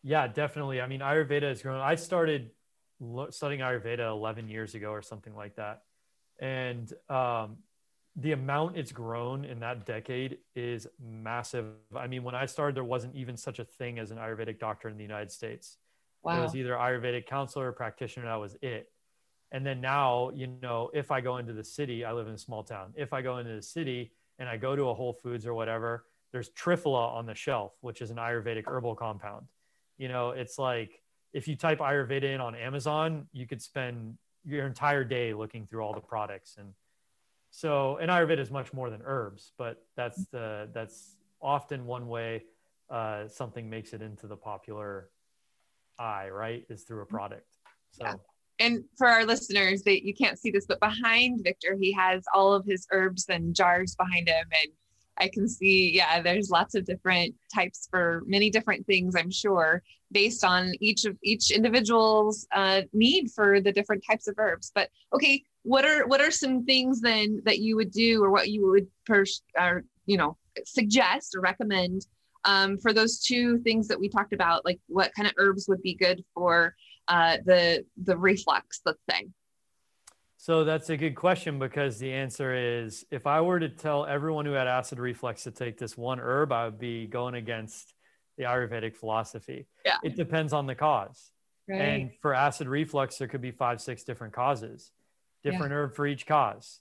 Yeah, 0.04 0.28
definitely. 0.28 0.82
I 0.82 0.88
mean, 0.88 1.02
Ayurveda 1.02 1.43
has 1.43 1.62
grown. 1.62 1.82
I 1.82 1.95
started 1.95 2.52
studying 3.29 3.62
Ayurveda 3.62 4.10
11 4.10 4.47
years 4.47 4.75
ago 4.75 4.91
or 4.91 5.01
something 5.01 5.36
like 5.36 5.55
that. 5.55 5.83
And 6.39 6.91
um, 7.10 7.57
the 8.15 8.31
amount 8.31 8.77
it's 8.77 8.91
grown 8.91 9.45
in 9.45 9.60
that 9.60 9.86
decade 9.86 10.39
is 10.55 10.88
massive. 10.99 11.65
I 11.95 12.07
mean, 12.07 12.23
when 12.23 12.36
I 12.36 12.45
started, 12.45 12.75
there 12.75 12.83
wasn't 12.83 13.15
even 13.15 13.38
such 13.38 13.60
a 13.60 13.65
thing 13.65 13.99
as 13.99 14.12
an 14.12 14.17
Ayurvedic 14.17 14.60
doctor 14.60 14.89
in 14.89 14.97
the 14.97 15.03
United 15.03 15.31
States. 15.31 15.77
Wow. 16.23 16.39
It 16.39 16.41
was 16.41 16.55
either 16.55 16.73
Ayurvedic 16.73 17.27
counselor 17.27 17.67
or 17.67 17.71
practitioner. 17.71 18.25
That 18.25 18.36
was 18.36 18.57
it. 18.62 18.89
And 19.51 19.65
then 19.65 19.79
now, 19.79 20.31
you 20.33 20.47
know, 20.62 20.89
if 20.93 21.12
I 21.12 21.21
go 21.21 21.38
into 21.38 21.53
the 21.53 21.63
city, 21.63 22.03
I 22.03 22.12
live 22.12 22.27
in 22.27 22.33
a 22.33 22.38
small 22.39 22.63
town. 22.63 22.93
If 22.95 23.13
I 23.13 23.21
go 23.21 23.38
into 23.38 23.55
the 23.55 23.62
city 23.62 24.12
and 24.39 24.49
I 24.49 24.57
go 24.57 24.75
to 24.75 24.89
a 24.89 24.93
Whole 24.93 25.13
Foods 25.13 25.45
or 25.45 25.53
whatever, 25.53 26.05
there's 26.31 26.49
Triphala 26.49 27.13
on 27.13 27.25
the 27.25 27.36
shelf, 27.36 27.73
which 27.81 28.01
is 28.01 28.12
an 28.12 28.17
Ayurvedic 28.17 28.63
herbal 28.67 28.95
compound. 28.95 29.47
You 29.97 30.10
know, 30.10 30.31
it's 30.31 30.60
like 30.60 31.01
if 31.38 31.47
you 31.47 31.56
type 31.56 31.78
Ayurveda 31.78 32.23
in 32.23 32.41
on 32.41 32.56
Amazon, 32.56 33.28
you 33.32 33.45
could 33.45 33.62
spend 33.62 34.17
your 34.43 34.65
entire 34.65 35.04
day 35.04 35.36
looking 35.36 35.67
through 35.67 35.82
all 35.82 35.93
the 35.93 36.02
products. 36.02 36.56
And 36.58 36.73
so, 37.52 37.97
and 37.97 38.10
Ayurveda 38.10 38.39
is 38.39 38.50
much 38.50 38.73
more 38.73 38.89
than 38.89 39.02
herbs, 39.06 39.52
but 39.56 39.86
that's 39.95 40.26
the, 40.32 40.67
that's 40.73 41.15
often 41.39 41.86
one 41.86 42.08
way 42.08 42.45
uh, 42.89 43.28
something 43.28 43.69
makes 43.69 43.93
it 43.93 44.02
into 44.02 44.26
the 44.26 44.36
popular 44.36 45.12
eye, 46.00 46.30
right? 46.30 46.65
Is 46.69 46.82
through 46.82 47.02
a 47.02 47.06
product. 47.06 47.52
So. 47.91 48.06
Yeah. 48.06 48.13
And 48.60 48.84
for 48.97 49.06
our 49.06 49.23
listeners 49.23 49.84
that 49.84 50.04
you 50.04 50.15
can't 50.15 50.39
see 50.39 50.50
this, 50.50 50.65
but 50.65 50.80
behind 50.80 51.43
Victor, 51.43 51.78
he 51.80 51.91
has 51.93 52.23
all 52.34 52.52
of 52.52 52.65
his 52.65 52.88
herbs 52.91 53.26
and 53.30 53.54
jars 53.54 53.93
behind 53.93 54.28
him. 54.28 54.45
And 54.63 54.71
I 55.19 55.30
can 55.34 55.47
see, 55.47 55.91
yeah, 55.95 56.21
there's 56.21 56.49
lots 56.49 56.75
of 56.75 56.86
different 56.86 57.36
types 57.53 57.88
for 57.89 58.23
many 58.25 58.49
different 58.49 58.86
things, 58.86 59.15
I'm 59.15 59.32
sure, 59.32 59.82
based 60.12 60.43
on 60.43 60.73
each 60.80 61.06
of 61.06 61.17
each 61.23 61.51
individual's 61.51 62.47
uh, 62.53 62.82
need 62.93 63.32
for 63.32 63.60
the 63.62 63.71
different 63.71 64.03
types 64.10 64.27
of 64.27 64.36
herbs. 64.38 64.71
But 64.73 64.89
okay, 65.13 65.43
what 65.63 65.86
are 65.86 66.08
what 66.08 66.21
are 66.21 66.32
some 66.32 66.65
things 66.65 67.01
then 67.01 67.41
that 67.45 67.60
you 67.60 67.75
would 67.75 67.91
do, 67.91 68.23
or 68.23 68.32
what 68.32 68.49
you 68.49 68.69
would 68.69 68.88
pers- 69.06 69.43
or 69.60 69.84
you 70.06 70.17
know 70.17 70.38
suggest 70.65 71.36
or 71.36 71.41
recommend 71.41 72.06
um, 72.45 72.77
for 72.77 72.93
those 72.93 73.19
two 73.19 73.58
things 73.60 73.88
that 73.88 73.99
we 73.99 74.10
talked 74.10 74.34
about? 74.34 74.65
Like, 74.65 74.80
what 74.88 75.13
kind 75.15 75.27
of 75.27 75.34
herbs 75.38 75.67
would 75.67 75.82
be 75.82 75.95
good 75.95 76.23
for 76.34 76.75
uh, 77.08 77.38
the 77.45 77.86
the 78.03 78.17
reflux, 78.17 78.82
let's 78.86 78.99
say? 79.10 79.27
So 80.38 80.63
that's 80.63 80.89
a 80.89 80.97
good 80.97 81.15
question 81.15 81.58
because 81.58 81.97
the 81.97 82.13
answer 82.13 82.54
is 82.54 83.04
if 83.10 83.26
I 83.26 83.41
were 83.41 83.60
to 83.60 83.69
tell 83.69 84.06
everyone 84.06 84.45
who 84.45 84.52
had 84.52 84.67
acid 84.67 85.00
reflux 85.00 85.43
to 85.43 85.52
take 85.52 85.80
this 85.80 85.97
one 85.97 86.19
herb, 86.19 86.52
I 86.52 86.65
would 86.65 86.80
be 86.80 87.08
going 87.08 87.34
against 87.34 87.93
the 88.38 88.43
Ayurvedic 88.43 88.95
philosophy. 88.95 89.67
Yeah. 89.84 89.97
It 90.04 90.15
depends 90.15 90.54
on 90.54 90.67
the 90.67 90.76
cause. 90.76 91.32
Right. 91.67 91.82
And 91.82 92.12
for 92.21 92.36
acid 92.36 92.67
reflux, 92.67 93.17
there 93.17 93.28
could 93.28 93.41
be 93.41 93.52
five, 93.52 93.82
six 93.82 94.04
different 94.04 94.34
causes, 94.34 94.91
different 95.43 95.71
yeah. 95.71 95.78
herb 95.78 95.95
for 95.95 96.06
each 96.06 96.28
cause. 96.28 96.80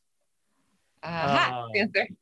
Uh, 1.03 1.67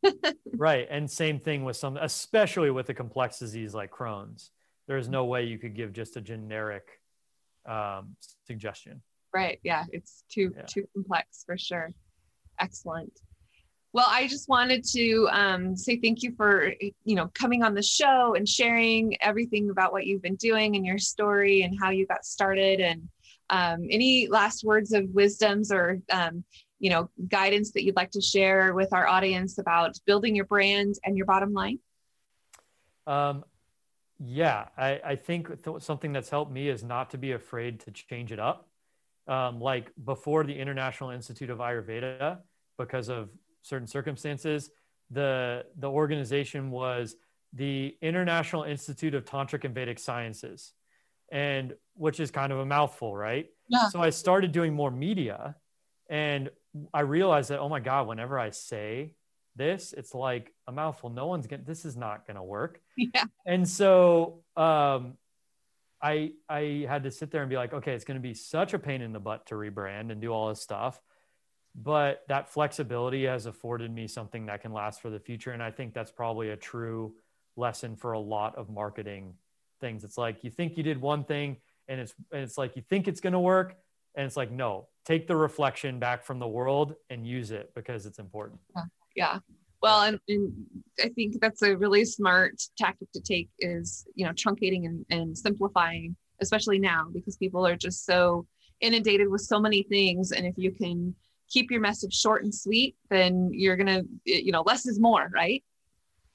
uh, 0.05 0.13
right. 0.57 0.87
And 0.89 1.11
same 1.11 1.41
thing 1.41 1.65
with 1.65 1.77
some, 1.77 1.97
especially 1.97 2.71
with 2.71 2.89
a 2.91 2.95
complex 2.95 3.41
disease 3.41 3.75
like 3.75 3.91
Crohn's. 3.91 4.51
There's 4.87 5.09
no 5.09 5.25
way 5.25 5.45
you 5.45 5.59
could 5.59 5.75
give 5.75 5.93
just 5.93 6.17
a 6.17 6.21
generic 6.21 7.01
um, 7.67 8.17
suggestion 8.47 9.03
right. 9.35 9.59
Yeah. 9.63 9.85
It's 9.91 10.25
too 10.31 10.53
yeah. 10.57 10.63
too 10.63 10.87
complex 10.95 11.45
for 11.45 11.59
sure. 11.59 11.91
Excellent. 12.61 13.13
Well 13.93 14.07
i 14.09 14.27
just 14.27 14.49
wanted 14.49 14.85
to 14.93 15.29
um, 15.31 15.77
say 15.77 16.01
thank 16.01 16.25
you 16.25 16.35
for 16.37 16.73
you 16.81 17.15
know 17.15 17.31
coming 17.33 17.63
on 17.63 17.75
the 17.75 17.83
show 17.83 18.35
and 18.35 18.49
sharing 18.49 19.17
everything 19.23 19.71
about 19.71 19.93
what 19.93 20.05
you've 20.05 20.23
been 20.23 20.35
doing 20.35 20.75
and 20.75 20.85
your 20.85 20.99
story 20.99 21.63
and 21.63 21.79
how 21.81 21.91
you 21.91 22.05
got 22.05 22.25
started 22.25 22.81
and 22.81 23.09
um, 23.51 23.87
any 23.91 24.27
last 24.27 24.65
words 24.65 24.93
of 24.93 25.05
wisdoms 25.11 25.71
or 25.71 26.01
um, 26.11 26.45
you 26.81 26.91
know 26.91 27.09
guidance 27.29 27.73
that 27.73 27.85
you'd 27.85 27.97
like 27.97 28.11
to 28.13 28.21
share 28.21 28.75
with 28.75 28.93
our 28.93 29.07
audience 29.07 29.59
about 29.59 29.97
building 30.07 30.35
your 30.35 30.47
brand 30.47 30.97
and 31.05 31.17
your 31.17 31.27
bottom 31.27 31.53
line? 31.53 31.79
Um, 33.07 33.45
yeah. 34.19 34.69
I, 34.77 35.01
I 35.05 35.17
think 35.17 35.63
th- 35.63 35.83
something 35.83 36.13
that's 36.13 36.31
helped 36.31 36.53
me 36.53 36.69
is 36.69 36.83
not 36.83 37.11
to 37.11 37.19
be 37.19 37.33
afraid 37.33 37.81
to 37.81 37.91
change 37.91 38.33
it 38.33 38.39
up 38.39 38.69
um, 39.27 39.61
like 39.61 39.91
before 40.05 40.45
the 40.45 40.59
International 40.59 41.11
Institute 41.11 41.51
of 41.51 41.59
Ayurveda, 41.59 42.39
because 42.79 43.09
of 43.09 43.31
certain 43.63 43.87
circumstances, 43.87 44.71
the 45.11 45.65
the 45.79 45.91
organization 45.91 46.71
was 46.71 47.17
the 47.53 47.97
International 48.03 48.65
Institute 48.65 49.15
of 49.15 49.25
Tantric 49.25 49.65
and 49.65 49.75
Vedic 49.75 49.99
Sciences, 49.99 50.73
and 51.31 51.75
which 51.95 52.21
is 52.21 52.31
kind 52.31 52.53
of 52.53 52.59
a 52.59 52.67
mouthful, 52.67 53.17
right? 53.17 53.47
Yeah. 53.69 53.89
So 53.89 54.01
I 54.01 54.11
started 54.11 54.53
doing 54.53 54.75
more 54.75 54.91
media, 54.91 55.57
and 56.11 56.51
I 56.93 57.01
realized 57.01 57.51
that 57.51 57.61
oh 57.61 57.69
my 57.69 57.81
god, 57.81 58.07
whenever 58.07 58.39
I 58.39 58.51
say 58.51 59.13
this, 59.57 59.95
it's 59.97 60.15
like 60.15 60.53
a 60.67 60.73
mouthful. 60.73 61.11
No 61.11 61.27
one's 61.27 61.47
gonna. 61.47 61.63
This 61.65 61.85
is 61.85 61.97
not 61.97 62.27
gonna 62.27 62.45
work. 62.45 62.81
Yeah. 62.97 63.25
And 63.45 63.69
so 63.69 64.45
um, 64.57 65.15
I 66.05 66.33
I 66.51 66.85
had 66.87 67.03
to 67.05 67.11
sit 67.11 67.31
there 67.31 67.41
and 67.41 67.49
be 67.49 67.57
like, 67.57 67.73
okay, 67.73 67.93
it's 67.93 68.05
going 68.05 68.19
to 68.19 68.23
be 68.23 68.35
such 68.35 68.75
a 68.75 68.79
pain 68.79 69.01
in 69.01 69.13
the 69.13 69.19
butt 69.19 69.47
to 69.47 69.55
rebrand 69.55 70.13
and 70.13 70.21
do 70.21 70.31
all 70.31 70.51
this 70.51 70.61
stuff, 70.61 71.01
but 71.75 72.21
that 72.29 72.51
flexibility 72.51 73.25
has 73.25 73.47
afforded 73.47 73.91
me 73.91 74.07
something 74.07 74.47
that 74.47 74.61
can 74.61 74.73
last 74.73 75.01
for 75.01 75.09
the 75.09 75.19
future, 75.19 75.53
and 75.53 75.63
I 75.63 75.71
think 75.71 75.95
that's 75.95 76.13
probably 76.13 76.51
a 76.51 76.57
true 76.57 77.15
lesson 77.57 77.97
for 77.97 78.13
a 78.13 78.21
lot 78.21 78.55
of 78.57 78.69
marketing 78.69 79.33
things. 79.81 80.05
It's 80.05 80.19
like 80.19 80.45
you 80.45 80.51
think 80.51 80.77
you 80.77 80.83
did 80.83 81.01
one 81.01 81.25
thing, 81.25 81.57
and 81.89 81.99
it's 81.99 82.15
and 82.31 82.43
it's 82.43 82.59
like 82.59 82.77
you 82.77 82.83
think 82.83 83.09
it's 83.09 83.21
going 83.21 83.33
to 83.33 83.41
work, 83.41 83.75
and 84.15 84.27
it's 84.27 84.37
like 84.37 84.51
no, 84.51 84.89
take 85.07 85.27
the 85.27 85.37
reflection 85.37 85.99
back 85.99 86.23
from 86.23 86.39
the 86.39 86.49
world 86.49 86.97
and 87.09 87.27
use 87.27 87.51
it 87.51 87.73
because 87.75 88.05
it's 88.05 88.19
important. 88.19 88.61
Uh, 88.77 88.83
yeah. 89.17 89.39
Well, 89.85 90.01
and, 90.01 90.19
and, 90.29 90.51
I 90.99 91.11
think 91.11 91.43
that's 91.43 91.61
a 91.61 91.77
really 91.77 92.07
smart 92.07 92.55
tactic 92.79 93.13
to 93.13 93.21
take 93.21 93.51
is, 93.59 94.07
you 94.15 94.25
know, 94.25 94.33
truncating 94.33 94.87
and, 94.87 95.05
and 95.11 95.37
simplifying, 95.37 96.17
especially 96.41 96.79
now 96.79 97.09
because 97.13 97.37
people 97.37 97.67
are 97.67 97.77
just 97.77 98.07
so 98.07 98.47
inundated 98.81 99.29
with 99.29 99.43
so 99.43 99.61
many 99.61 99.83
things. 99.83 100.33
And 100.33 100.47
if 100.47 100.55
you 100.57 100.71
can 100.71 101.15
keep 101.51 101.71
your 101.71 101.83
message 101.83 102.15
short 102.15 102.45
and 102.45 102.55
sweet, 102.55 102.97
then 103.11 103.51
you're 103.53 103.77
going 103.77 103.89
to, 103.89 104.07
you 104.25 104.53
know, 104.53 104.63
less 104.63 104.87
is 104.87 104.99
more, 104.99 105.29
right? 105.35 105.63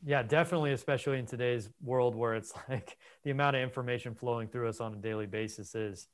Yeah, 0.05 0.21
definitely, 0.21 0.73
especially 0.73 1.17
in 1.17 1.25
today's 1.25 1.71
world 1.81 2.13
where 2.13 2.35
it's 2.35 2.53
like 2.69 2.97
the 3.23 3.31
amount 3.31 3.55
of 3.55 3.63
information 3.63 4.13
flowing 4.13 4.47
through 4.47 4.69
us 4.69 4.79
on 4.79 4.93
a 4.93 4.97
daily 4.97 5.25
basis 5.25 5.73
is 5.73 6.07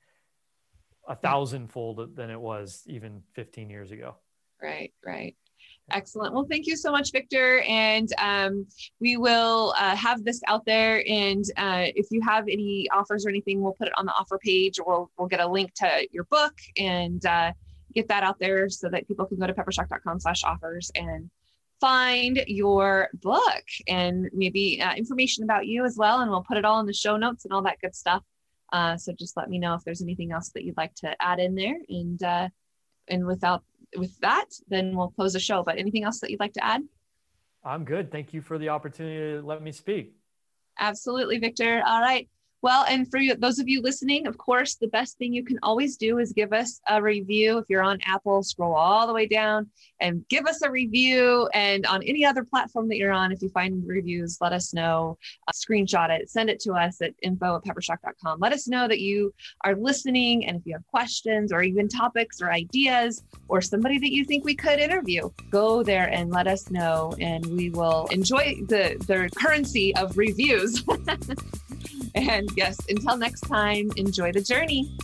a 1.06 1.18
thousandfold 1.18 2.16
than 2.16 2.30
it 2.30 2.40
was 2.40 2.84
even 2.88 3.24
15 3.34 3.70
years 3.70 3.92
ago. 3.92 4.16
Right, 4.62 4.94
right. 5.06 5.36
Excellent. 5.92 6.34
Well, 6.34 6.48
thank 6.50 6.66
you 6.66 6.76
so 6.76 6.92
much, 6.92 7.12
Victor. 7.12 7.60
And 7.62 8.10
um, 8.18 8.66
we 9.00 9.18
will 9.18 9.74
uh, 9.78 9.96
have 9.96 10.24
this 10.24 10.42
out 10.48 10.66
there. 10.66 11.04
And 11.08 11.46
uh, 11.58 11.86
if 11.96 12.08
you 12.10 12.22
have 12.22 12.46
any 12.48 12.88
offers 12.92 13.26
or 13.26 13.30
anything, 13.30 13.62
we'll 13.62 13.74
put 13.74 13.88
it 13.88 13.94
on 13.98 14.06
the 14.06 14.14
offer 14.14 14.40
page 14.40 14.80
or 14.80 14.86
we'll, 14.88 15.12
we'll 15.18 15.28
get 15.28 15.42
a 15.42 15.48
link 15.48 15.74
to 15.76 16.08
your 16.12 16.24
book 16.26 16.54
and 16.78 17.24
uh, 17.26 17.54
get 17.94 18.08
that 18.08 18.24
out 18.24 18.40
there 18.40 18.68
so 18.68 18.90
that 18.90 19.08
people 19.08 19.26
can 19.28 19.38
go 19.38 19.46
to 19.46 19.54
peppershock.com 19.54 20.20
slash 20.20 20.44
offers 20.44 20.92
and 20.96 21.30
find 21.80 22.44
your 22.48 23.10
book 23.22 23.64
and 23.88 24.28
maybe 24.34 24.82
uh, 24.82 24.96
information 24.96 25.44
about 25.44 25.68
you 25.68 25.86
as 25.86 25.98
well. 25.98 26.22
And 26.22 26.32
we'll 26.32 26.44
put 26.44 26.58
it 26.58 26.66
all 26.66 26.80
in 26.80 26.88
the 26.88 26.94
show 26.94 27.16
notes 27.16 27.46
and 27.46 27.54
all 27.54 27.62
that 27.62 27.80
good 27.80 27.94
stuff. 27.96 28.24
Uh, 28.74 28.98
so 28.98 29.14
just 29.14 29.38
let 29.38 29.50
me 29.50 29.60
know 29.60 29.76
if 29.76 29.84
there's 29.84 30.02
anything 30.02 30.32
else 30.32 30.50
that 30.56 30.64
you'd 30.64 30.78
like 30.78 30.96
to 30.96 31.16
add 31.22 31.40
in 31.40 31.54
there. 31.54 31.78
And 31.88 32.22
uh, 32.24 32.50
and 33.08 33.26
without 33.26 33.64
with 33.98 34.20
that, 34.20 34.46
then 34.68 34.96
we'll 34.96 35.10
close 35.10 35.34
the 35.34 35.40
show. 35.40 35.64
But 35.64 35.78
anything 35.78 36.04
else 36.04 36.20
that 36.20 36.30
you'd 36.32 36.40
like 36.40 36.54
to 36.54 36.64
add? 36.64 36.84
I'm 37.64 37.84
good. 37.84 38.12
Thank 38.12 38.34
you 38.34 38.42
for 38.42 38.58
the 38.58 38.70
opportunity 38.70 39.40
to 39.40 39.46
let 39.46 39.62
me 39.62 39.72
speak. 39.72 40.16
Absolutely, 40.78 41.40
Victor. 41.40 41.82
All 41.86 42.02
right. 42.02 42.30
Well, 42.66 42.84
and 42.90 43.08
for 43.12 43.20
you, 43.20 43.36
those 43.36 43.60
of 43.60 43.70
you 43.70 43.80
listening, 43.84 44.26
of 44.26 44.40
course, 44.40 44.74
the 44.74 44.88
best 44.88 45.20
thing 45.20 45.32
you 45.32 45.46
can 45.46 45.60
always 45.62 45.98
do 45.98 46.18
is 46.18 46.34
give 46.34 46.52
us 46.52 46.82
a 46.90 47.00
review. 47.00 47.60
If 47.60 47.66
you're 47.70 47.84
on 47.84 48.00
Apple, 48.08 48.42
scroll 48.42 48.74
all 48.74 49.06
the 49.06 49.14
way 49.14 49.28
down 49.28 49.70
and 50.02 50.28
give 50.30 50.48
us 50.48 50.64
a 50.64 50.72
review. 50.72 51.48
And 51.54 51.86
on 51.86 52.02
any 52.02 52.26
other 52.26 52.44
platform 52.44 52.88
that 52.90 52.98
you're 52.98 53.12
on, 53.12 53.32
if 53.32 53.44
you 53.44 53.50
find 53.50 53.88
reviews, 53.88 54.40
let 54.42 54.52
us 54.52 54.74
know. 54.74 55.20
Uh, 55.48 55.52
screenshot 55.52 56.10
it, 56.10 56.28
send 56.28 56.50
it 56.50 56.60
to 56.62 56.74
us 56.74 57.04
at 57.04 57.14
info 57.22 57.58
at 57.58 57.64
peppershock.com. 57.66 58.40
Let 58.40 58.52
us 58.52 58.68
know 58.68 58.88
that 58.88 59.00
you 59.00 59.32
are 59.64 59.76
listening. 59.76 60.48
And 60.48 60.58
if 60.58 60.66
you 60.66 60.74
have 60.74 60.88
questions 60.88 61.54
or 61.54 61.62
even 61.62 61.88
topics 61.88 62.42
or 62.42 62.52
ideas 62.52 63.22
or 63.48 63.62
somebody 63.62 64.00
that 64.00 64.12
you 64.12 64.26
think 64.26 64.44
we 64.44 64.56
could 64.56 64.80
interview, 64.80 65.30
go 65.52 65.84
there 65.84 66.10
and 66.12 66.32
let 66.32 66.48
us 66.48 66.72
know. 66.72 67.14
And 67.20 67.46
we 67.46 67.70
will 67.70 68.08
enjoy 68.10 68.56
the, 68.68 68.98
the 69.06 69.30
currency 69.40 69.96
of 69.96 70.18
reviews. 70.18 70.84
And 72.14 72.50
yes, 72.56 72.78
until 72.90 73.18
next 73.18 73.42
time, 73.42 73.92
enjoy 73.98 74.32
the 74.32 74.42
journey. 74.42 74.96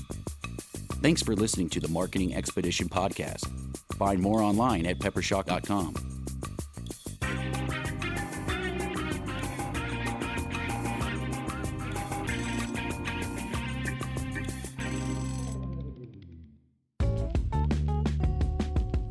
Thanks 1.02 1.22
for 1.22 1.36
listening 1.36 1.70
to 1.70 1.80
the 1.80 1.88
Marketing 1.88 2.36
Expedition 2.36 2.88
podcast. 2.88 3.50
Find 3.96 4.22
more 4.22 4.42
online 4.42 4.86
at 4.86 5.00
peppershock.com. 5.00 6.12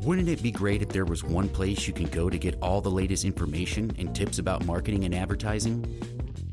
Wouldn't 0.03 0.29
it 0.29 0.41
be 0.41 0.51
great 0.51 0.81
if 0.81 0.89
there 0.89 1.05
was 1.05 1.23
one 1.23 1.47
place 1.47 1.87
you 1.87 1.93
can 1.93 2.07
go 2.07 2.29
to 2.29 2.37
get 2.37 2.57
all 2.61 2.81
the 2.81 2.89
latest 2.89 3.23
information 3.23 3.95
and 3.97 4.15
tips 4.15 4.39
about 4.39 4.65
marketing 4.65 5.05
and 5.05 5.13
advertising? 5.13 5.85